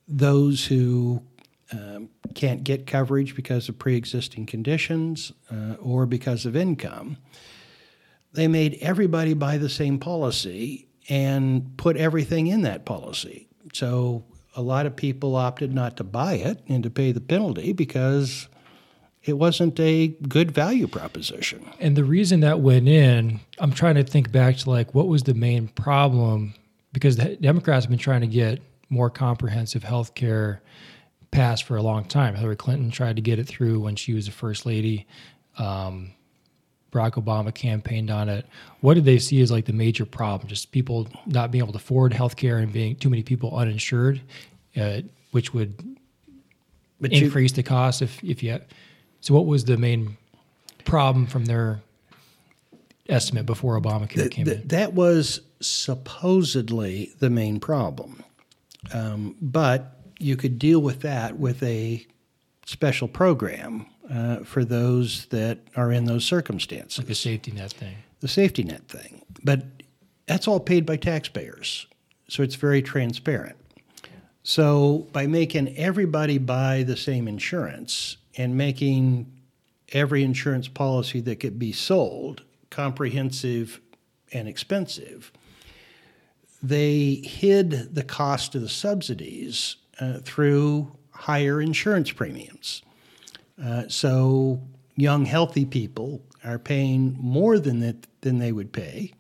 those 0.09 0.67
who 0.67 1.23
um, 1.73 2.09
can't 2.35 2.63
get 2.63 2.87
coverage 2.87 3.35
because 3.35 3.69
of 3.69 3.79
pre 3.79 3.97
existing 3.97 4.47
conditions 4.47 5.33
uh, 5.51 5.75
or 5.81 6.07
because 6.07 6.47
of 6.47 6.55
income, 6.57 7.17
they 8.33 8.49
made 8.49 8.79
everybody 8.81 9.35
buy 9.35 9.59
the 9.59 9.69
same 9.69 9.99
policy 9.99 10.87
and 11.09 11.77
put 11.77 11.97
everything 11.97 12.47
in 12.47 12.63
that 12.63 12.85
policy. 12.85 13.49
So 13.73 14.25
a 14.55 14.63
lot 14.63 14.87
of 14.87 14.97
people 14.97 15.37
opted 15.37 15.73
not 15.73 15.97
to 15.97 16.05
buy 16.05 16.35
it 16.35 16.63
and 16.69 16.83
to 16.83 16.91
pay 16.91 17.13
the 17.13 17.21
penalty 17.21 17.73
because 17.73 18.49
it 19.27 19.35
wasn't 19.35 19.79
a 19.81 20.09
good 20.09 20.53
value 20.53 20.87
proposition. 20.87 21.69
And 21.81 21.97
the 21.97 22.05
reason 22.05 22.41
that 22.41 22.61
went 22.61 22.89
in, 22.89 23.41
I'm 23.59 23.73
trying 23.73 23.97
to 23.97 24.05
think 24.05 24.31
back 24.31 24.57
to 24.59 24.71
like 24.71 24.95
what 24.95 25.09
was 25.09 25.25
the 25.25 25.35
main 25.35 25.69
problem 25.69 26.55
because 26.93 27.17
the 27.17 27.37
Democrats 27.37 27.85
have 27.85 27.91
been 27.91 27.99
trying 27.99 28.23
to 28.23 28.27
get 28.27 28.63
more 28.89 29.11
comprehensive 29.11 29.83
health 29.83 30.15
care 30.15 30.63
passed 31.33 31.65
for 31.65 31.77
a 31.77 31.83
long 31.83 32.05
time. 32.05 32.35
Hillary 32.35 32.57
Clinton 32.57 32.91
tried 32.91 33.17
to 33.17 33.23
get 33.23 33.39
it 33.39 33.47
through 33.47 33.81
when 33.81 33.97
she 33.97 34.15
was 34.15 34.27
the 34.27 34.33
first 34.33 34.65
lady. 34.65 35.07
Um, 35.59 36.13
Barack 36.93 37.23
Obama 37.23 37.53
campaigned 37.53 38.11
on 38.11 38.29
it. 38.29 38.47
What 38.81 38.95
did 38.95 39.05
they 39.05 39.19
see 39.19 39.43
as 39.43 39.51
like 39.51 39.67
the 39.67 39.73
major 39.73 40.07
problem? 40.07 40.49
Just 40.49 40.71
people 40.71 41.09
not 41.27 41.51
being 41.51 41.63
able 41.63 41.73
to 41.73 41.79
afford 41.79 42.13
health 42.13 42.37
care 42.37 42.59
and 42.59 42.73
being 42.73 42.97
too 42.97 43.11
many 43.11 43.23
people 43.23 43.55
uninsured, 43.57 44.23
uh, 44.77 45.01
which 45.33 45.53
would 45.53 45.99
but 47.01 47.13
increase 47.13 47.51
you, 47.51 47.57
the 47.57 47.63
cost 47.65 48.03
if, 48.03 48.23
if 48.25 48.43
you 48.43 48.53
have. 48.53 48.65
So, 49.21 49.35
what 49.35 49.47
was 49.47 49.65
the 49.65 49.77
main 49.77 50.17
problem 50.85 51.27
from 51.27 51.47
their 51.47 51.81
estimate 53.09 53.47
before 53.47 53.81
Obamacare 53.81 54.31
came 54.31 54.49
in? 54.49 54.67
That 54.69 54.95
was 54.95 55.41
supposedly 55.61 57.13
the 57.19 57.31
main 57.31 57.61
problem. 57.61 58.23
Um, 58.93 59.37
but 59.41 60.01
you 60.19 60.37
could 60.37 60.59
deal 60.59 60.81
with 60.81 61.01
that 61.01 61.39
with 61.39 61.63
a 61.63 62.07
special 62.65 63.09
program 63.09 63.87
uh, 64.11 64.39
for 64.39 64.65
those 64.65 65.27
that 65.27 65.59
are 65.77 65.93
in 65.93 66.05
those 66.05 66.25
circumstances. 66.25 66.99
Like 66.99 67.11
a 67.11 67.15
safety 67.15 67.53
net 67.53 67.73
thing. 67.73 67.97
The 68.21 68.29
safety 68.29 68.63
net 68.63 68.89
thing. 68.89 69.23
But 69.43 69.65
that's 70.27 70.49
all 70.49 70.61
paid 70.61 70.87
by 70.87 70.97
taxpayers. 70.97 71.87
So 72.29 72.43
it's 72.43 72.57
very 72.57 72.83
transparent. 72.83 73.57
So 74.43 75.09
by 75.13 75.27
making 75.27 75.77
everybody 75.77 76.39
buy 76.39 76.85
the 76.85 76.97
same 76.97 77.27
insurance 77.27 78.17
and 78.37 78.57
making 78.57 79.33
every 79.93 80.23
insurance 80.23 80.69
policy 80.69 81.21
that 81.21 81.41
could 81.41 81.59
be 81.59 81.73
sold 81.73 82.43
comprehensive 82.71 83.81
and 84.33 84.49
expensive, 84.49 85.33
they 86.63 87.23
hid 87.25 87.95
the 87.95 88.03
cost 88.03 88.55
of 88.55 88.61
the 88.61 88.69
subsidies 88.69 89.77
uh, 90.01 90.19
through 90.19 90.93
higher 91.11 91.61
insurance 91.61 92.11
premiums. 92.11 92.83
Uh, 93.63 93.85
so 93.89 94.61
young, 94.97 95.25
healthy 95.25 95.65
people 95.65 96.21
are 96.45 96.59
paying 96.59 97.17
more 97.19 97.59
than 97.59 97.81
that 97.81 98.07
than 98.21 98.39
they 98.39 98.53
would 98.53 98.73
pay 98.73 99.13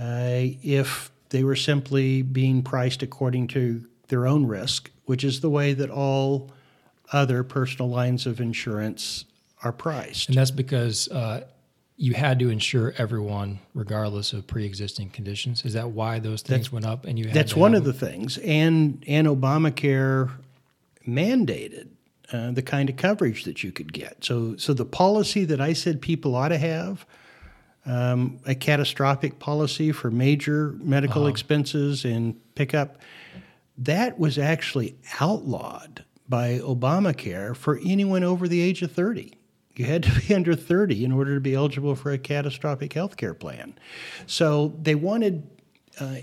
uh, 0.00 0.40
if 0.62 1.10
they 1.28 1.44
were 1.44 1.56
simply 1.56 2.22
being 2.22 2.62
priced 2.62 3.02
according 3.02 3.46
to 3.46 3.84
their 4.08 4.26
own 4.26 4.46
risk, 4.46 4.90
which 5.04 5.24
is 5.24 5.40
the 5.40 5.50
way 5.50 5.74
that 5.74 5.90
all 5.90 6.50
other 7.12 7.44
personal 7.44 7.88
lines 7.90 8.26
of 8.26 8.40
insurance 8.40 9.24
are 9.62 9.72
priced. 9.72 10.28
And 10.28 10.36
that's 10.36 10.50
because 10.50 11.08
uh, 11.08 11.44
you 11.96 12.14
had 12.14 12.38
to 12.40 12.50
insure 12.50 12.94
everyone 12.98 13.60
regardless 13.74 14.32
of 14.32 14.46
pre-existing 14.46 15.10
conditions. 15.10 15.64
Is 15.64 15.74
that 15.74 15.90
why 15.90 16.18
those 16.18 16.42
things 16.42 16.62
that's, 16.62 16.72
went 16.72 16.86
up? 16.86 17.04
And 17.04 17.18
you 17.18 17.26
had 17.26 17.34
that's 17.34 17.54
one 17.54 17.74
of 17.74 17.84
the 17.84 17.92
things. 17.92 18.38
And 18.38 19.04
and 19.06 19.26
Obamacare 19.26 20.30
mandated 21.06 21.88
uh, 22.32 22.50
the 22.52 22.62
kind 22.62 22.88
of 22.88 22.96
coverage 22.96 23.44
that 23.44 23.62
you 23.62 23.72
could 23.72 23.92
get. 23.92 24.24
So 24.24 24.56
so 24.56 24.72
the 24.74 24.84
policy 24.84 25.44
that 25.44 25.60
I 25.60 25.72
said 25.74 26.00
people 26.00 26.34
ought 26.34 26.48
to 26.48 26.58
have. 26.58 27.06
Um, 27.84 28.38
a 28.46 28.54
catastrophic 28.54 29.40
policy 29.40 29.90
for 29.90 30.08
major 30.08 30.76
medical 30.78 31.22
uh-huh. 31.22 31.30
expenses 31.30 32.04
and 32.04 32.36
pickup, 32.54 32.98
that 33.76 34.20
was 34.20 34.38
actually 34.38 34.94
outlawed 35.18 36.04
by 36.28 36.58
Obamacare 36.58 37.54
for 37.56 37.80
anyone 37.84 38.24
over 38.24 38.48
the 38.48 38.60
age 38.60 38.82
of 38.82 38.92
30. 38.92 39.32
You 39.76 39.84
had 39.84 40.02
to 40.04 40.20
be 40.20 40.34
under 40.34 40.54
30 40.54 41.04
in 41.04 41.12
order 41.12 41.34
to 41.34 41.40
be 41.40 41.54
eligible 41.54 41.94
for 41.94 42.12
a 42.12 42.18
catastrophic 42.18 42.92
health 42.92 43.16
care 43.16 43.34
plan. 43.34 43.74
So 44.26 44.74
they 44.80 44.94
wanted, 44.94 45.46
uh, 45.98 46.16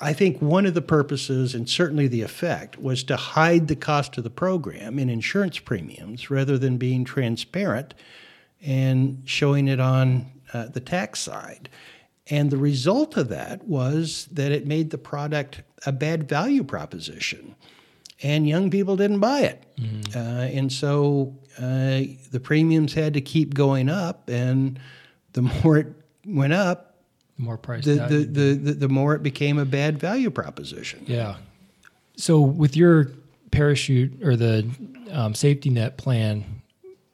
I 0.00 0.12
think 0.12 0.40
one 0.40 0.66
of 0.66 0.74
the 0.74 0.82
purposes 0.82 1.54
and 1.54 1.68
certainly 1.68 2.06
the 2.06 2.22
effect 2.22 2.78
was 2.78 3.02
to 3.04 3.16
hide 3.16 3.68
the 3.68 3.76
cost 3.76 4.16
of 4.18 4.24
the 4.24 4.30
program 4.30 4.98
in 4.98 5.10
insurance 5.10 5.58
premiums 5.58 6.30
rather 6.30 6.58
than 6.58 6.78
being 6.78 7.04
transparent 7.04 7.94
and 8.62 9.22
showing 9.24 9.68
it 9.68 9.80
on 9.80 10.30
uh, 10.52 10.66
the 10.66 10.80
tax 10.80 11.20
side. 11.20 11.68
And 12.28 12.50
the 12.50 12.56
result 12.56 13.16
of 13.16 13.28
that 13.28 13.64
was 13.64 14.26
that 14.32 14.50
it 14.50 14.66
made 14.66 14.90
the 14.90 14.98
product 14.98 15.62
a 15.84 15.92
bad 15.92 16.26
value 16.28 16.64
proposition 16.64 17.54
and 18.24 18.48
young 18.48 18.70
people 18.70 18.96
didn't 18.96 19.20
buy 19.20 19.40
it. 19.40 19.62
Mm-hmm. 19.78 20.18
Uh, 20.18 20.58
and 20.58 20.72
so 20.72 21.36
uh, 21.58 22.00
the 22.32 22.40
premiums 22.42 22.94
had 22.94 23.14
to 23.14 23.20
keep 23.20 23.54
going 23.54 23.88
up, 23.88 24.28
and 24.28 24.80
the 25.34 25.42
more 25.42 25.78
it 25.78 25.86
went 26.26 26.54
up, 26.54 26.96
the 27.36 27.42
more 27.42 27.58
price, 27.58 27.84
the, 27.84 27.94
the, 27.94 28.16
the, 28.24 28.54
the, 28.54 28.72
the 28.72 28.88
more 28.88 29.14
it 29.14 29.22
became 29.22 29.58
a 29.58 29.64
bad 29.64 29.98
value 29.98 30.30
proposition. 30.30 31.04
Yeah. 31.06 31.36
So 32.16 32.40
with 32.40 32.76
your 32.76 33.10
parachute 33.50 34.24
or 34.24 34.36
the 34.36 34.68
um, 35.10 35.34
safety 35.34 35.70
net 35.70 35.96
plan, 35.98 36.44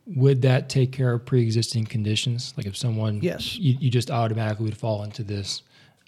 would 0.07 0.43
that 0.43 0.69
take 0.69 0.93
care 0.93 1.13
of 1.13 1.25
pre-existing 1.25 1.87
conditions? 1.87 2.55
Like 2.57 2.67
if 2.67 2.77
someone, 2.77 3.21
yes, 3.23 3.57
you, 3.57 3.77
you 3.81 3.91
just 3.91 4.11
automatically 4.11 4.67
would 4.67 4.77
fall 4.77 5.03
into 5.03 5.23
this 5.23 5.63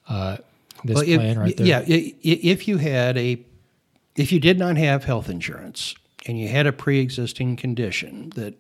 uh, 0.08 0.36
this 0.84 0.96
well, 0.96 1.04
plan 1.04 1.20
if, 1.20 1.36
right 1.38 1.56
there. 1.56 1.66
Yeah, 1.66 1.82
if 1.86 2.68
you 2.68 2.76
had 2.78 3.16
a 3.16 3.40
if 4.16 4.32
you 4.32 4.40
did 4.40 4.58
not 4.58 4.76
have 4.76 5.04
health 5.04 5.28
insurance 5.28 5.94
and 6.26 6.38
you 6.38 6.48
had 6.48 6.66
a 6.66 6.72
pre 6.72 7.00
existing 7.00 7.56
condition 7.56 8.30
that 8.30 8.54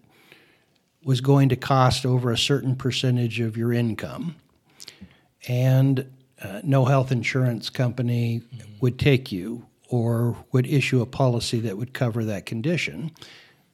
was 1.04 1.20
going 1.20 1.48
to 1.48 1.56
cost 1.56 2.06
over 2.06 2.30
a 2.30 2.38
certain 2.38 2.76
percentage 2.76 3.40
of 3.40 3.56
your 3.56 3.72
income, 3.72 4.36
and 5.48 6.06
uh, 6.42 6.60
no 6.62 6.84
health 6.84 7.12
insurance 7.12 7.70
company 7.70 8.40
mm-hmm. 8.40 8.70
would 8.80 8.98
take 8.98 9.32
you 9.32 9.66
or 9.88 10.36
would 10.52 10.66
issue 10.66 11.02
a 11.02 11.06
policy 11.06 11.60
that 11.60 11.76
would 11.76 11.92
cover 11.92 12.24
that 12.24 12.46
condition, 12.46 13.10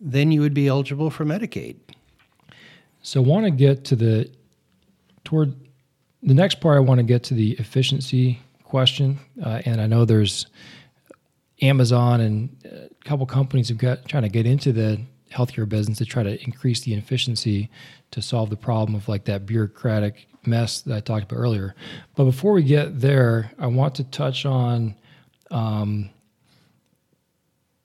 then 0.00 0.32
you 0.32 0.40
would 0.40 0.54
be 0.54 0.66
eligible 0.66 1.10
for 1.10 1.24
Medicaid. 1.24 1.76
So, 3.02 3.22
I 3.22 3.26
want 3.26 3.44
to 3.44 3.50
get 3.50 3.84
to 3.86 3.96
the 3.96 4.30
toward 5.24 5.54
the 6.22 6.34
next 6.34 6.60
part. 6.60 6.76
I 6.76 6.80
want 6.80 6.98
to 6.98 7.04
get 7.04 7.22
to 7.24 7.34
the 7.34 7.52
efficiency 7.52 8.40
question, 8.64 9.18
uh, 9.42 9.62
and 9.64 9.80
I 9.80 9.86
know 9.86 10.04
there's 10.04 10.46
Amazon 11.60 12.20
and 12.20 12.56
a 12.64 13.04
couple 13.04 13.26
companies 13.26 13.68
have 13.68 13.78
got 13.78 14.06
trying 14.08 14.22
to 14.22 14.28
get 14.28 14.46
into 14.46 14.72
the 14.72 15.00
healthcare 15.32 15.68
business 15.68 15.98
to 15.98 16.04
try 16.04 16.22
to 16.22 16.42
increase 16.44 16.80
the 16.80 16.94
efficiency 16.94 17.68
to 18.10 18.22
solve 18.22 18.50
the 18.50 18.56
problem 18.56 18.94
of 18.94 19.08
like 19.08 19.24
that 19.24 19.44
bureaucratic 19.46 20.28
mess 20.46 20.80
that 20.82 20.96
I 20.96 21.00
talked 21.00 21.30
about 21.30 21.40
earlier. 21.40 21.74
But 22.16 22.24
before 22.24 22.52
we 22.52 22.62
get 22.62 23.00
there, 23.00 23.52
I 23.58 23.66
want 23.66 23.96
to 23.96 24.04
touch 24.04 24.46
on 24.46 24.94
um, 25.50 26.10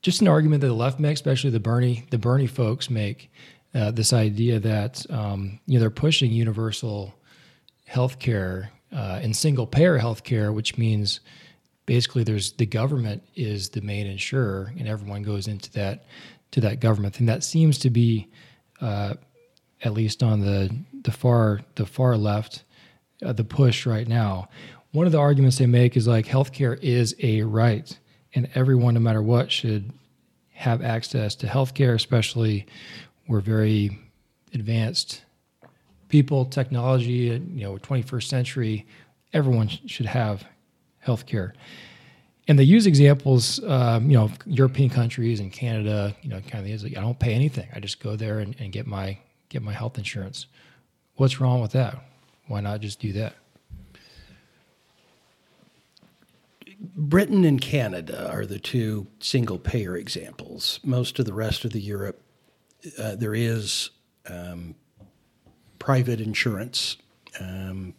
just 0.02 0.22
an 0.22 0.28
argument 0.28 0.62
that 0.62 0.68
the 0.68 0.74
left 0.74 1.00
makes, 1.00 1.20
especially 1.20 1.50
the 1.50 1.60
Bernie 1.60 2.06
the 2.12 2.18
Bernie 2.18 2.48
folks 2.48 2.90
make. 2.90 3.32
Uh, 3.76 3.90
this 3.90 4.14
idea 4.14 4.60
that 4.60 5.04
um, 5.10 5.60
you 5.66 5.74
know 5.74 5.80
they're 5.80 5.90
pushing 5.90 6.32
universal 6.32 7.16
health 7.86 8.20
care 8.20 8.72
uh, 8.96 9.20
and 9.24 9.36
single 9.36 9.66
payer 9.66 9.98
health 9.98 10.24
care, 10.24 10.52
which 10.52 10.78
means 10.78 11.22
basically 11.86 12.24
there's 12.24 12.54
the 12.54 12.66
government 12.66 13.24
is 13.36 13.70
the 13.70 13.82
main 13.82 14.08
insurer 14.08 14.74
and 14.78 14.88
everyone 14.88 15.24
goes 15.24 15.48
into 15.48 15.72
that 15.74 16.06
to 16.52 16.62
that 16.62 16.80
government. 16.80 17.20
And 17.20 17.28
that 17.30 17.44
seems 17.44 17.78
to 17.80 17.90
be 17.90 18.30
uh, 18.82 19.16
at 19.84 19.94
least 19.94 20.24
on 20.24 20.40
the 20.40 20.76
the 21.04 21.12
far 21.12 21.62
the 21.76 21.86
far 21.86 22.18
left 22.18 22.64
uh, 23.24 23.34
the 23.34 23.44
push 23.44 23.86
right 23.86 24.08
now. 24.08 24.50
One 24.92 25.06
of 25.06 25.12
the 25.12 25.20
arguments 25.20 25.58
they 25.58 25.66
make 25.66 25.98
is 25.98 26.08
like 26.08 26.26
healthcare 26.26 26.78
is 26.82 27.16
a 27.22 27.42
right 27.42 27.98
and 28.36 28.50
everyone 28.56 28.94
no 28.94 29.00
matter 29.00 29.22
what 29.22 29.52
should 29.52 29.92
have 30.52 30.82
access 30.82 31.36
to 31.36 31.48
healthcare 31.48 31.96
especially 31.96 32.66
we're 33.28 33.42
very 33.42 34.00
advanced 34.54 35.24
people 36.10 36.46
technology 36.46 37.12
you 37.12 37.64
know 37.64 37.76
21st 37.78 38.24
century 38.28 38.86
everyone 39.34 39.68
should 39.68 40.06
have 40.06 40.46
healthcare. 41.06 41.54
And 42.48 42.60
they 42.60 42.64
use 42.64 42.86
examples, 42.88 43.64
um, 43.64 44.10
you 44.10 44.18
know, 44.18 44.30
European 44.46 44.90
countries 44.90 45.40
and 45.40 45.52
Canada, 45.52 46.16
you 46.22 46.30
know, 46.30 46.42
kind 46.42 46.70
of 46.70 46.84
like, 46.84 46.98
I 46.98 47.02
don't 47.02 47.18
pay 47.18 47.34
anything. 47.34 47.68
I 47.74 47.80
just 47.80 48.02
go 48.02 48.16
there 48.16 48.40
and, 48.40 48.56
and 48.60 48.72
get 48.72 48.86
my 48.86 49.18
get 49.50 49.62
my 49.62 49.72
health 49.72 49.98
insurance. 49.98 50.48
What's 51.16 51.40
wrong 51.40 51.62
with 51.62 51.72
that? 51.72 51.96
Why 52.48 52.60
not 52.60 52.82
just 52.82 53.00
do 53.00 53.14
that? 53.14 53.36
Britain 56.96 57.46
and 57.46 57.62
Canada 57.62 58.30
are 58.30 58.46
the 58.46 58.60
two 58.60 59.08
single 59.20 59.58
payer 59.58 59.96
examples. 59.96 60.80
Most 60.84 61.18
of 61.20 61.26
the 61.26 61.34
rest 61.34 61.64
of 61.64 61.72
the 61.72 61.80
Europe, 61.80 62.22
uh, 63.00 63.16
there 63.16 63.36
is 63.36 63.92
um, 64.30 64.76
private 65.80 66.20
insurance 66.20 66.98
um, 67.40 67.94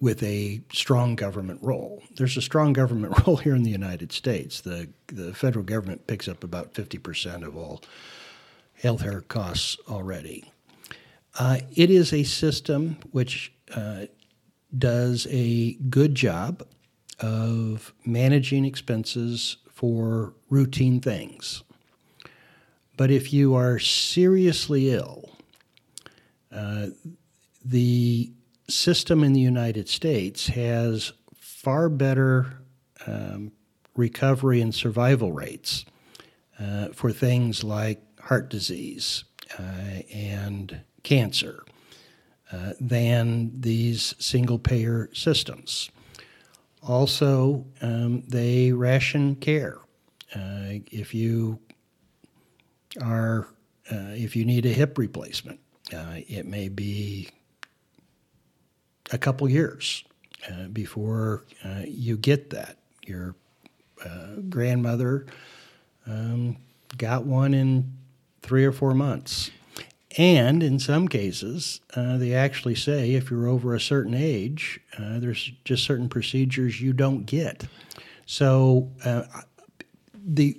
with 0.00 0.22
a 0.22 0.60
strong 0.72 1.16
government 1.16 1.60
role. 1.62 2.02
There's 2.16 2.36
a 2.36 2.42
strong 2.42 2.72
government 2.72 3.14
role 3.26 3.36
here 3.36 3.54
in 3.54 3.64
the 3.64 3.70
United 3.70 4.12
States. 4.12 4.60
The, 4.60 4.88
the 5.08 5.34
federal 5.34 5.64
government 5.64 6.06
picks 6.06 6.28
up 6.28 6.44
about 6.44 6.74
50% 6.74 7.46
of 7.46 7.56
all 7.56 7.82
healthcare 8.82 9.26
costs 9.26 9.76
already. 9.88 10.52
Uh, 11.38 11.58
it 11.74 11.90
is 11.90 12.12
a 12.12 12.22
system 12.22 12.96
which 13.10 13.52
uh, 13.74 14.06
does 14.76 15.26
a 15.30 15.74
good 15.74 16.14
job 16.14 16.66
of 17.20 17.92
managing 18.04 18.64
expenses 18.64 19.56
for 19.70 20.34
routine 20.48 21.00
things. 21.00 21.62
But 22.96 23.10
if 23.10 23.32
you 23.32 23.54
are 23.54 23.78
seriously 23.78 24.90
ill, 24.92 25.30
uh, 26.52 26.88
the 27.64 28.32
system 28.68 29.24
in 29.24 29.32
the 29.32 29.40
United 29.40 29.88
States 29.88 30.48
has 30.48 31.12
far 31.34 31.88
better 31.88 32.60
um, 33.06 33.52
recovery 33.96 34.60
and 34.60 34.74
survival 34.74 35.32
rates 35.32 35.84
uh, 36.60 36.88
for 36.88 37.12
things 37.12 37.64
like 37.64 38.00
heart 38.20 38.48
disease 38.50 39.24
uh, 39.58 40.02
and 40.12 40.80
cancer 41.02 41.64
uh, 42.52 42.72
than 42.80 43.50
these 43.60 44.14
single 44.18 44.58
payer 44.58 45.10
systems. 45.12 45.90
Also, 46.86 47.66
um, 47.82 48.22
they 48.28 48.72
ration 48.72 49.34
care. 49.36 49.78
Uh, 50.34 50.80
if 50.90 51.14
you 51.14 51.58
are, 53.02 53.48
uh, 53.90 54.12
if 54.12 54.36
you 54.36 54.44
need 54.44 54.64
a 54.66 54.70
hip 54.70 54.98
replacement, 54.98 55.58
uh, 55.94 56.16
it 56.28 56.46
may 56.46 56.68
be 56.68 57.28
a 59.12 59.18
couple 59.18 59.48
years 59.48 60.04
uh, 60.50 60.68
before 60.68 61.44
uh, 61.64 61.82
you 61.86 62.16
get 62.16 62.50
that. 62.50 62.76
Your 63.06 63.34
grandmother 64.48 65.26
um, 66.06 66.56
got 66.96 67.24
one 67.24 67.54
in 67.54 67.92
three 68.42 68.64
or 68.64 68.72
four 68.72 68.94
months. 68.94 69.50
And 70.16 70.62
in 70.62 70.78
some 70.78 71.06
cases, 71.06 71.80
uh, 71.94 72.16
they 72.16 72.34
actually 72.34 72.74
say 72.74 73.12
if 73.12 73.30
you're 73.30 73.46
over 73.46 73.74
a 73.74 73.80
certain 73.80 74.14
age, 74.14 74.80
uh, 74.98 75.18
there's 75.18 75.52
just 75.64 75.84
certain 75.84 76.08
procedures 76.08 76.80
you 76.80 76.92
don't 76.92 77.24
get. 77.24 77.64
So 78.26 78.90
uh, 79.04 79.24
the 80.14 80.58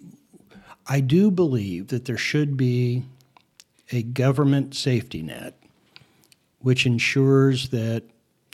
I 0.88 1.02
do 1.02 1.30
believe 1.30 1.88
that 1.88 2.06
there 2.06 2.18
should 2.18 2.58
be 2.58 3.04
a 3.92 4.02
government 4.04 4.76
safety 4.76 5.22
net 5.22 5.56
which 6.62 6.86
ensures 6.86 7.70
that 7.70 8.04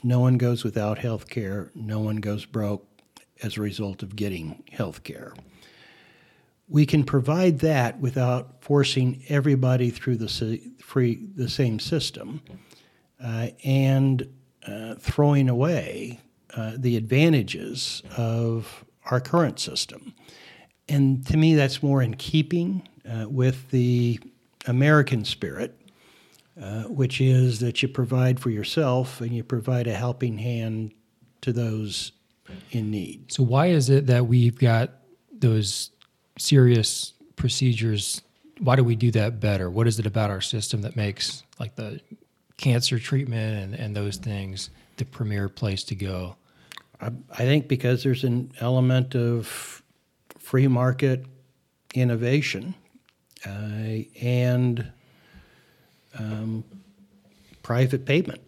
no 0.02 0.20
one 0.20 0.38
goes 0.38 0.64
without 0.64 0.98
health 0.98 1.28
care, 1.28 1.70
no 1.74 2.00
one 2.00 2.16
goes 2.16 2.44
broke 2.44 2.86
as 3.42 3.56
a 3.56 3.60
result 3.60 4.02
of 4.02 4.16
getting 4.16 4.62
health 4.70 5.02
care 5.02 5.34
we 6.68 6.84
can 6.84 7.04
provide 7.04 7.60
that 7.60 8.00
without 8.00 8.60
forcing 8.60 9.22
everybody 9.28 9.90
through 9.90 10.16
the, 10.16 10.60
free, 10.80 11.26
the 11.36 11.48
same 11.48 11.78
system 11.78 12.42
uh, 13.22 13.48
and 13.64 14.28
uh, 14.66 14.94
throwing 14.96 15.48
away 15.48 16.20
uh, 16.56 16.72
the 16.76 16.96
advantages 16.96 18.02
of 18.16 18.84
our 19.10 19.20
current 19.20 19.60
system. 19.60 20.14
And 20.88 21.24
to 21.26 21.36
me, 21.36 21.54
that's 21.54 21.82
more 21.82 22.02
in 22.02 22.14
keeping 22.14 22.88
uh, 23.08 23.26
with 23.28 23.70
the 23.70 24.18
American 24.66 25.24
spirit, 25.24 25.78
uh, 26.60 26.84
which 26.84 27.20
is 27.20 27.60
that 27.60 27.82
you 27.82 27.88
provide 27.88 28.40
for 28.40 28.50
yourself 28.50 29.20
and 29.20 29.32
you 29.32 29.44
provide 29.44 29.86
a 29.86 29.94
helping 29.94 30.38
hand 30.38 30.92
to 31.42 31.52
those 31.52 32.12
in 32.70 32.90
need. 32.90 33.30
So, 33.30 33.42
why 33.42 33.66
is 33.66 33.90
it 33.90 34.06
that 34.06 34.26
we've 34.26 34.58
got 34.58 34.90
those 35.32 35.90
serious 36.38 37.12
procedures? 37.36 38.22
Why 38.58 38.76
do 38.76 38.84
we 38.84 38.96
do 38.96 39.10
that 39.12 39.38
better? 39.38 39.68
What 39.70 39.86
is 39.86 39.98
it 39.98 40.06
about 40.06 40.30
our 40.30 40.40
system 40.40 40.82
that 40.82 40.96
makes 40.96 41.42
like 41.58 41.76
the 41.76 42.00
cancer 42.56 42.98
treatment 42.98 43.62
and, 43.62 43.74
and 43.74 43.96
those 43.96 44.16
things 44.16 44.70
the 44.96 45.04
premier 45.04 45.48
place 45.48 45.84
to 45.84 45.94
go? 45.94 46.36
I, 47.00 47.10
I 47.32 47.42
think 47.42 47.68
because 47.68 48.02
there's 48.02 48.24
an 48.24 48.52
element 48.60 49.14
of 49.14 49.82
free 50.38 50.68
market 50.68 51.26
innovation 51.94 52.74
uh, 53.44 54.04
and 54.22 54.90
um, 56.18 56.64
private 57.62 58.04
payment 58.04 58.40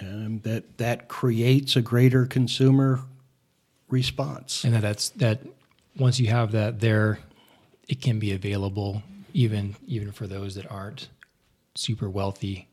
um, 0.00 0.40
that 0.44 0.78
that 0.78 1.08
creates 1.08 1.76
a 1.76 1.82
greater 1.82 2.26
consumer 2.26 3.00
response 3.88 4.64
and 4.64 4.74
that 4.74 4.82
that's 4.82 5.10
that 5.10 5.40
once 5.98 6.20
you 6.20 6.28
have 6.28 6.52
that 6.52 6.80
there, 6.80 7.18
it 7.88 8.00
can 8.00 8.18
be 8.18 8.32
available 8.32 9.02
even 9.32 9.76
even 9.86 10.12
for 10.12 10.26
those 10.26 10.54
that 10.54 10.70
aren't 10.70 11.08
super 11.74 12.08
wealthy 12.08 12.68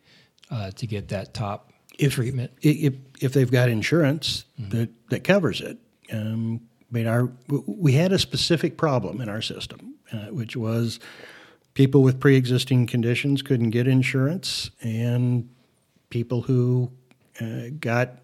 uh, 0.49 0.71
to 0.71 0.87
get 0.87 1.09
that 1.09 1.33
top 1.33 1.71
if, 1.97 2.13
treatment. 2.13 2.51
If 2.61 2.95
if 3.21 3.33
they've 3.33 3.51
got 3.51 3.69
insurance 3.69 4.45
mm-hmm. 4.59 4.77
that 4.77 4.89
that 5.09 5.23
covers 5.23 5.61
it. 5.61 5.77
Um, 6.11 6.61
I 6.91 6.93
mean, 6.93 7.07
our 7.07 7.31
we 7.47 7.93
had 7.93 8.11
a 8.11 8.19
specific 8.19 8.77
problem 8.77 9.21
in 9.21 9.29
our 9.29 9.41
system, 9.41 9.95
uh, 10.11 10.27
which 10.27 10.55
was 10.55 10.99
people 11.73 12.03
with 12.03 12.19
pre-existing 12.19 12.87
conditions 12.87 13.41
couldn't 13.41 13.71
get 13.71 13.87
insurance, 13.87 14.69
and 14.81 15.49
people 16.09 16.41
who 16.41 16.91
uh, 17.41 17.69
got 17.79 18.19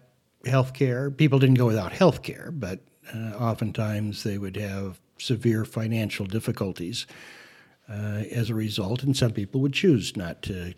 health 0.46 0.72
care, 0.72 1.10
people 1.10 1.38
didn't 1.38 1.56
go 1.56 1.66
without 1.66 1.92
health 1.92 2.22
care, 2.22 2.50
but 2.52 2.80
uh, 3.14 3.32
oftentimes, 3.38 4.22
they 4.22 4.38
would 4.38 4.56
have 4.56 5.00
severe 5.18 5.64
financial 5.64 6.26
difficulties 6.26 7.06
uh, 7.88 8.22
as 8.30 8.50
a 8.50 8.54
result, 8.54 9.02
and 9.02 9.16
some 9.16 9.32
people 9.32 9.60
would 9.60 9.72
choose 9.72 10.16
not 10.16 10.42
to 10.42 10.74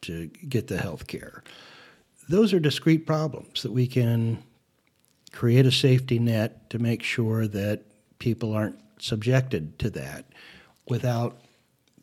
to 0.00 0.28
get 0.48 0.68
the 0.68 0.78
health 0.78 1.08
care. 1.08 1.42
Those 2.28 2.52
are 2.52 2.60
discrete 2.60 3.04
problems 3.04 3.62
that 3.62 3.72
we 3.72 3.88
can 3.88 4.42
create 5.32 5.66
a 5.66 5.72
safety 5.72 6.20
net 6.20 6.70
to 6.70 6.78
make 6.78 7.02
sure 7.02 7.48
that 7.48 7.82
people 8.20 8.52
aren't 8.52 8.78
subjected 9.00 9.76
to 9.80 9.90
that 9.90 10.24
without 10.88 11.40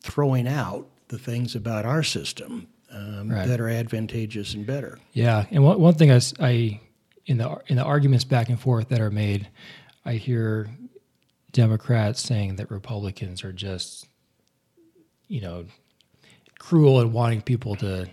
throwing 0.06 0.48
out 0.48 0.86
the 1.08 1.18
things 1.18 1.54
about 1.54 1.84
our 1.84 2.02
system 2.02 2.68
um, 2.90 3.30
right. 3.30 3.46
that 3.46 3.60
are 3.60 3.68
advantageous 3.68 4.54
and 4.54 4.66
better. 4.66 4.98
Yeah, 5.12 5.44
and 5.50 5.62
one, 5.62 5.80
one 5.80 5.94
thing 5.94 6.10
I, 6.10 6.20
I 6.40 6.80
in 7.26 7.38
the 7.38 7.60
in 7.66 7.76
the 7.76 7.84
arguments 7.84 8.24
back 8.24 8.48
and 8.48 8.58
forth 8.58 8.88
that 8.88 9.00
are 9.00 9.10
made, 9.10 9.48
I 10.04 10.14
hear 10.14 10.70
Democrats 11.52 12.20
saying 12.22 12.56
that 12.56 12.70
Republicans 12.70 13.44
are 13.44 13.52
just, 13.52 14.06
you 15.28 15.40
know, 15.40 15.66
cruel 16.58 17.00
and 17.00 17.12
wanting 17.12 17.42
people 17.42 17.76
to. 17.76 18.08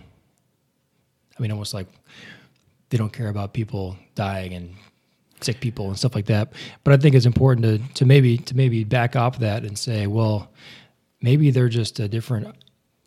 I 1.36 1.42
mean, 1.42 1.50
almost 1.50 1.74
like 1.74 1.88
they 2.90 2.96
don't 2.96 3.12
care 3.12 3.28
about 3.28 3.52
people 3.52 3.96
dying 4.14 4.54
and 4.54 4.74
sick 5.40 5.60
people 5.60 5.88
and 5.88 5.98
stuff 5.98 6.14
like 6.14 6.26
that. 6.26 6.52
But 6.84 6.94
I 6.94 6.96
think 6.96 7.14
it's 7.14 7.26
important 7.26 7.64
to 7.64 7.94
to 7.94 8.06
maybe 8.06 8.38
to 8.38 8.56
maybe 8.56 8.84
back 8.84 9.16
off 9.16 9.38
that 9.40 9.64
and 9.64 9.78
say, 9.78 10.06
well, 10.06 10.50
maybe 11.24 11.50
they're 11.50 11.70
just 11.70 11.98
a 11.98 12.06
different 12.06 12.54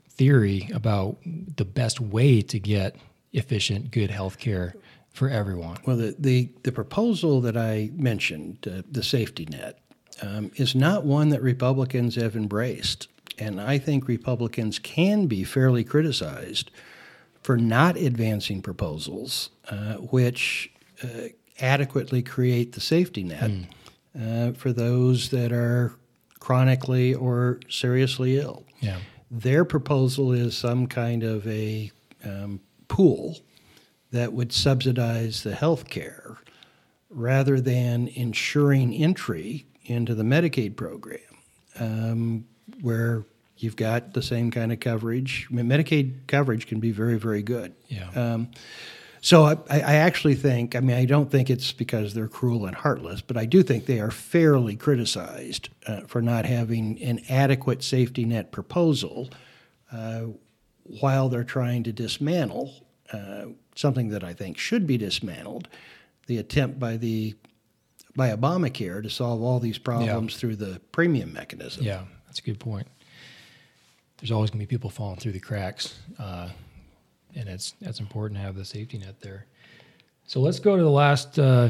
theory 0.09 0.67
about 0.73 1.17
the 1.23 1.63
best 1.63 1.99
way 1.99 2.41
to 2.41 2.59
get 2.59 2.95
efficient, 3.31 3.91
good 3.91 4.09
health 4.09 4.39
care 4.39 4.73
for 5.11 5.29
everyone. 5.29 5.77
Well, 5.85 5.97
the, 5.97 6.15
the, 6.17 6.49
the 6.63 6.71
proposal 6.71 7.41
that 7.41 7.55
I 7.55 7.91
mentioned, 7.93 8.67
uh, 8.67 8.81
the 8.89 9.03
safety 9.03 9.45
net, 9.51 9.79
um, 10.23 10.49
is 10.55 10.73
not 10.73 11.05
one 11.05 11.29
that 11.29 11.43
Republicans 11.43 12.15
have 12.15 12.35
embraced. 12.35 13.07
And 13.37 13.61
I 13.61 13.77
think 13.77 14.07
Republicans 14.07 14.79
can 14.79 15.27
be 15.27 15.43
fairly 15.43 15.83
criticized 15.83 16.71
for 17.43 17.55
not 17.55 17.97
advancing 17.97 18.63
proposals 18.63 19.51
uh, 19.69 19.93
which 19.95 20.71
uh, 21.03 21.29
adequately 21.59 22.23
create 22.23 22.71
the 22.71 22.81
safety 22.81 23.23
net 23.23 23.51
mm. 24.15 24.57
for 24.57 24.73
those 24.73 25.29
that 25.29 25.51
are 25.51 25.93
chronically 26.47 27.13
or 27.13 27.59
seriously 27.67 28.39
ill. 28.39 28.63
Yeah. 28.79 28.99
Their 29.29 29.65
proposal 29.65 30.31
is 30.31 30.55
some 30.55 30.87
kind 30.87 31.21
of 31.21 31.45
a 31.45 31.91
um, 32.23 32.61
pool 32.87 33.39
that 34.13 34.31
would 34.31 34.53
subsidize 34.53 35.43
the 35.43 35.53
health 35.53 35.89
care 35.89 36.37
rather 37.09 37.59
than 37.59 38.07
ensuring 38.07 38.93
entry 38.93 39.65
into 39.83 40.15
the 40.15 40.23
Medicaid 40.23 40.77
program, 40.77 41.19
um, 41.81 42.45
where 42.79 43.25
you've 43.57 43.75
got 43.75 44.13
the 44.13 44.21
same 44.21 44.49
kind 44.49 44.71
of 44.71 44.79
coverage. 44.79 45.49
I 45.51 45.53
mean, 45.53 45.65
Medicaid 45.65 46.27
coverage 46.27 46.65
can 46.65 46.79
be 46.79 46.91
very, 46.91 47.19
very 47.19 47.41
good. 47.43 47.73
Yeah. 47.89 48.09
Um, 48.15 48.51
So 49.21 49.45
I, 49.45 49.57
I 49.69 49.95
actually 49.95 50.35
think, 50.35 50.75
I 50.75 50.79
mean, 50.79 50.95
I 50.95 51.05
don't 51.05 51.31
think 51.31 51.49
it's 51.49 51.71
because 51.71 52.13
they're 52.13 52.27
cruel 52.27 52.65
and 52.65 52.75
heartless, 52.75 53.21
but 53.21 53.37
I 53.37 53.45
do 53.45 53.63
think 53.63 53.85
they 53.85 53.99
are 53.99 54.11
fairly 54.11 54.75
criticized 54.75 55.69
uh, 55.87 56.01
for 56.01 56.21
not 56.21 56.45
having 56.45 57.01
an 57.01 57.21
adequate 57.29 57.83
safety 57.83 58.25
net 58.25 58.51
proposal 58.51 59.29
uh, 59.91 60.25
while 60.83 61.29
they're 61.29 61.43
trying 61.43 61.83
to 61.83 61.91
dismantle 61.91 62.73
uh, 63.11 63.45
something 63.75 64.09
that 64.09 64.23
I 64.23 64.33
think 64.33 64.57
should 64.57 64.85
be 64.85 64.97
dismantled. 64.97 65.67
The 66.27 66.37
attempt 66.37 66.79
by 66.79 66.97
the 66.97 67.35
by 68.15 68.31
Obamacare 68.31 69.03
to 69.03 69.09
solve 69.09 69.41
all 69.41 69.59
these 69.59 69.77
problems 69.77 70.33
yeah. 70.33 70.39
through 70.39 70.55
the 70.55 70.81
premium 70.91 71.31
mechanism. 71.31 71.83
Yeah, 71.83 72.03
that's 72.25 72.39
a 72.39 72.41
good 72.41 72.59
point. 72.59 72.87
There's 74.17 74.31
always 74.31 74.49
going 74.49 74.59
to 74.59 74.65
be 74.65 74.69
people 74.69 74.89
falling 74.89 75.19
through 75.19 75.33
the 75.33 75.39
cracks. 75.39 75.97
And 77.35 77.47
it's 77.47 77.73
that's 77.81 77.99
important 77.99 78.39
to 78.39 78.45
have 78.45 78.55
the 78.55 78.65
safety 78.65 78.97
net 78.97 79.21
there. 79.21 79.45
So 80.25 80.39
let's 80.39 80.59
go 80.59 80.75
to 80.75 80.83
the 80.83 80.89
last 80.89 81.39
uh, 81.39 81.69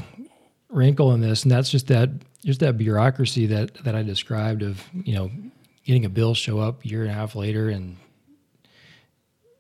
wrinkle 0.70 1.14
in 1.14 1.22
this, 1.22 1.44
and 1.44 1.52
that's 1.52 1.70
just 1.70 1.88
that 1.88 2.10
just 2.44 2.60
that 2.62 2.78
bureaucracy 2.78 3.46
that 3.48 3.74
that 3.84 3.96
I 3.96 4.04
described 4.04 4.62
of 4.62 4.84
you 4.94 5.16
know 5.16 5.32
getting 5.86 6.06
a 6.06 6.10
bill 6.10 6.34
show 6.34 6.60
up 6.60 6.84
a 6.84 6.88
year 6.88 7.02
and 7.04 7.12
a 7.12 7.14
half 7.14 7.36
later 7.36 7.70
and 7.70 7.98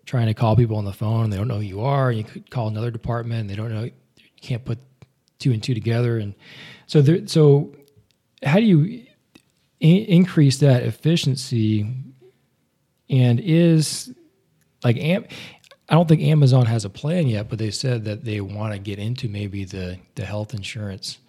trying 0.05 0.27
to 0.27 0.33
call 0.33 0.55
people 0.55 0.77
on 0.77 0.86
the 0.86 0.93
phone 0.93 1.25
and 1.25 1.33
they 1.33 1.38
don't 1.38 1.47
know 1.47 1.57
who 1.57 1.62
you 1.62 1.81
are. 1.81 2.12
You 2.12 2.23
could 2.23 2.49
call 2.49 2.67
another 2.67 2.91
department 2.91 3.41
and 3.41 3.49
they 3.49 3.55
don't 3.55 3.71
know 3.71 3.83
you 3.83 3.91
can't 4.41 4.63
put 4.63 4.79
two 5.39 5.51
and 5.51 5.62
two 5.62 5.73
together. 5.73 6.17
And 6.17 6.33
so 6.86 7.01
there, 7.01 7.27
so 7.27 7.75
how 8.43 8.57
do 8.57 8.65
you 8.65 9.05
in- 9.79 10.05
increase 10.05 10.60
that 10.60 10.83
efficiency? 10.83 11.93
And 13.10 13.39
is 13.39 14.13
like 14.83 14.97
I 15.89 15.95
don't 15.95 16.08
think 16.08 16.21
Amazon 16.21 16.65
has 16.65 16.84
a 16.84 16.89
plan 16.89 17.28
yet, 17.28 17.50
but 17.50 17.60
they 17.60 17.71
said 17.71 18.04
that 18.06 18.26
they 18.26 18.41
want 18.41 18.73
to 18.73 18.80
get 18.80 19.00
into 19.00 19.30
maybe 19.30 19.63
the 19.63 20.00
the 20.15 20.26
health 20.26 20.54
insurance 20.54 21.19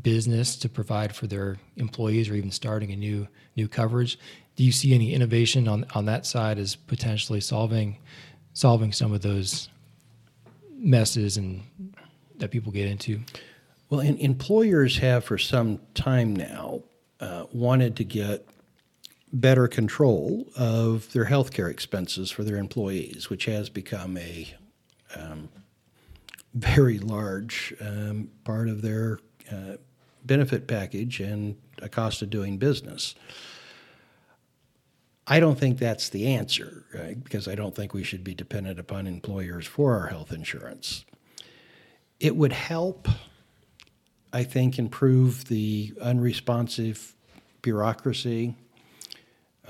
business 0.00 0.56
to 0.56 0.68
provide 0.68 1.14
for 1.14 1.26
their 1.26 1.58
employees 1.76 2.28
or 2.28 2.34
even 2.34 2.50
starting 2.50 2.92
a 2.92 2.96
new 2.96 3.28
new 3.56 3.68
coverage. 3.68 4.18
Do 4.56 4.64
you 4.64 4.72
see 4.72 4.94
any 4.94 5.14
innovation 5.14 5.68
on 5.68 5.86
on 5.94 6.06
that 6.06 6.26
side 6.26 6.58
as 6.58 6.74
potentially 6.74 7.40
solving 7.40 7.98
solving 8.52 8.92
some 8.92 9.12
of 9.12 9.22
those 9.22 9.68
messes 10.72 11.36
and 11.36 11.62
that 12.38 12.50
people 12.50 12.72
get 12.72 12.88
into? 12.88 13.20
Well, 13.88 14.00
employers 14.00 14.98
have 14.98 15.24
for 15.24 15.38
some 15.38 15.80
time 15.94 16.34
now 16.34 16.82
uh, 17.20 17.46
wanted 17.52 17.96
to 17.96 18.04
get 18.04 18.46
better 19.32 19.68
control 19.68 20.46
of 20.56 21.12
their 21.12 21.26
healthcare 21.26 21.70
expenses 21.70 22.30
for 22.30 22.42
their 22.42 22.56
employees, 22.56 23.30
which 23.30 23.44
has 23.44 23.68
become 23.68 24.16
a 24.16 24.54
um, 25.14 25.48
very 26.54 26.98
large 26.98 27.72
um, 27.80 28.30
part 28.44 28.68
of 28.68 28.82
their 28.82 29.20
uh, 29.50 29.76
benefit 30.24 30.66
package 30.66 31.20
and 31.20 31.56
a 31.80 31.88
cost 31.88 32.22
of 32.22 32.30
doing 32.30 32.58
business. 32.58 33.14
I 35.26 35.38
don't 35.38 35.58
think 35.58 35.78
that's 35.78 36.08
the 36.08 36.26
answer, 36.26 36.84
right? 36.92 37.22
because 37.22 37.46
I 37.46 37.54
don't 37.54 37.74
think 37.74 37.94
we 37.94 38.02
should 38.02 38.24
be 38.24 38.34
dependent 38.34 38.80
upon 38.80 39.06
employers 39.06 39.66
for 39.66 39.96
our 39.96 40.08
health 40.08 40.32
insurance. 40.32 41.04
It 42.18 42.34
would 42.34 42.52
help, 42.52 43.08
I 44.32 44.42
think, 44.42 44.78
improve 44.78 45.44
the 45.44 45.94
unresponsive 46.00 47.14
bureaucracy 47.62 48.56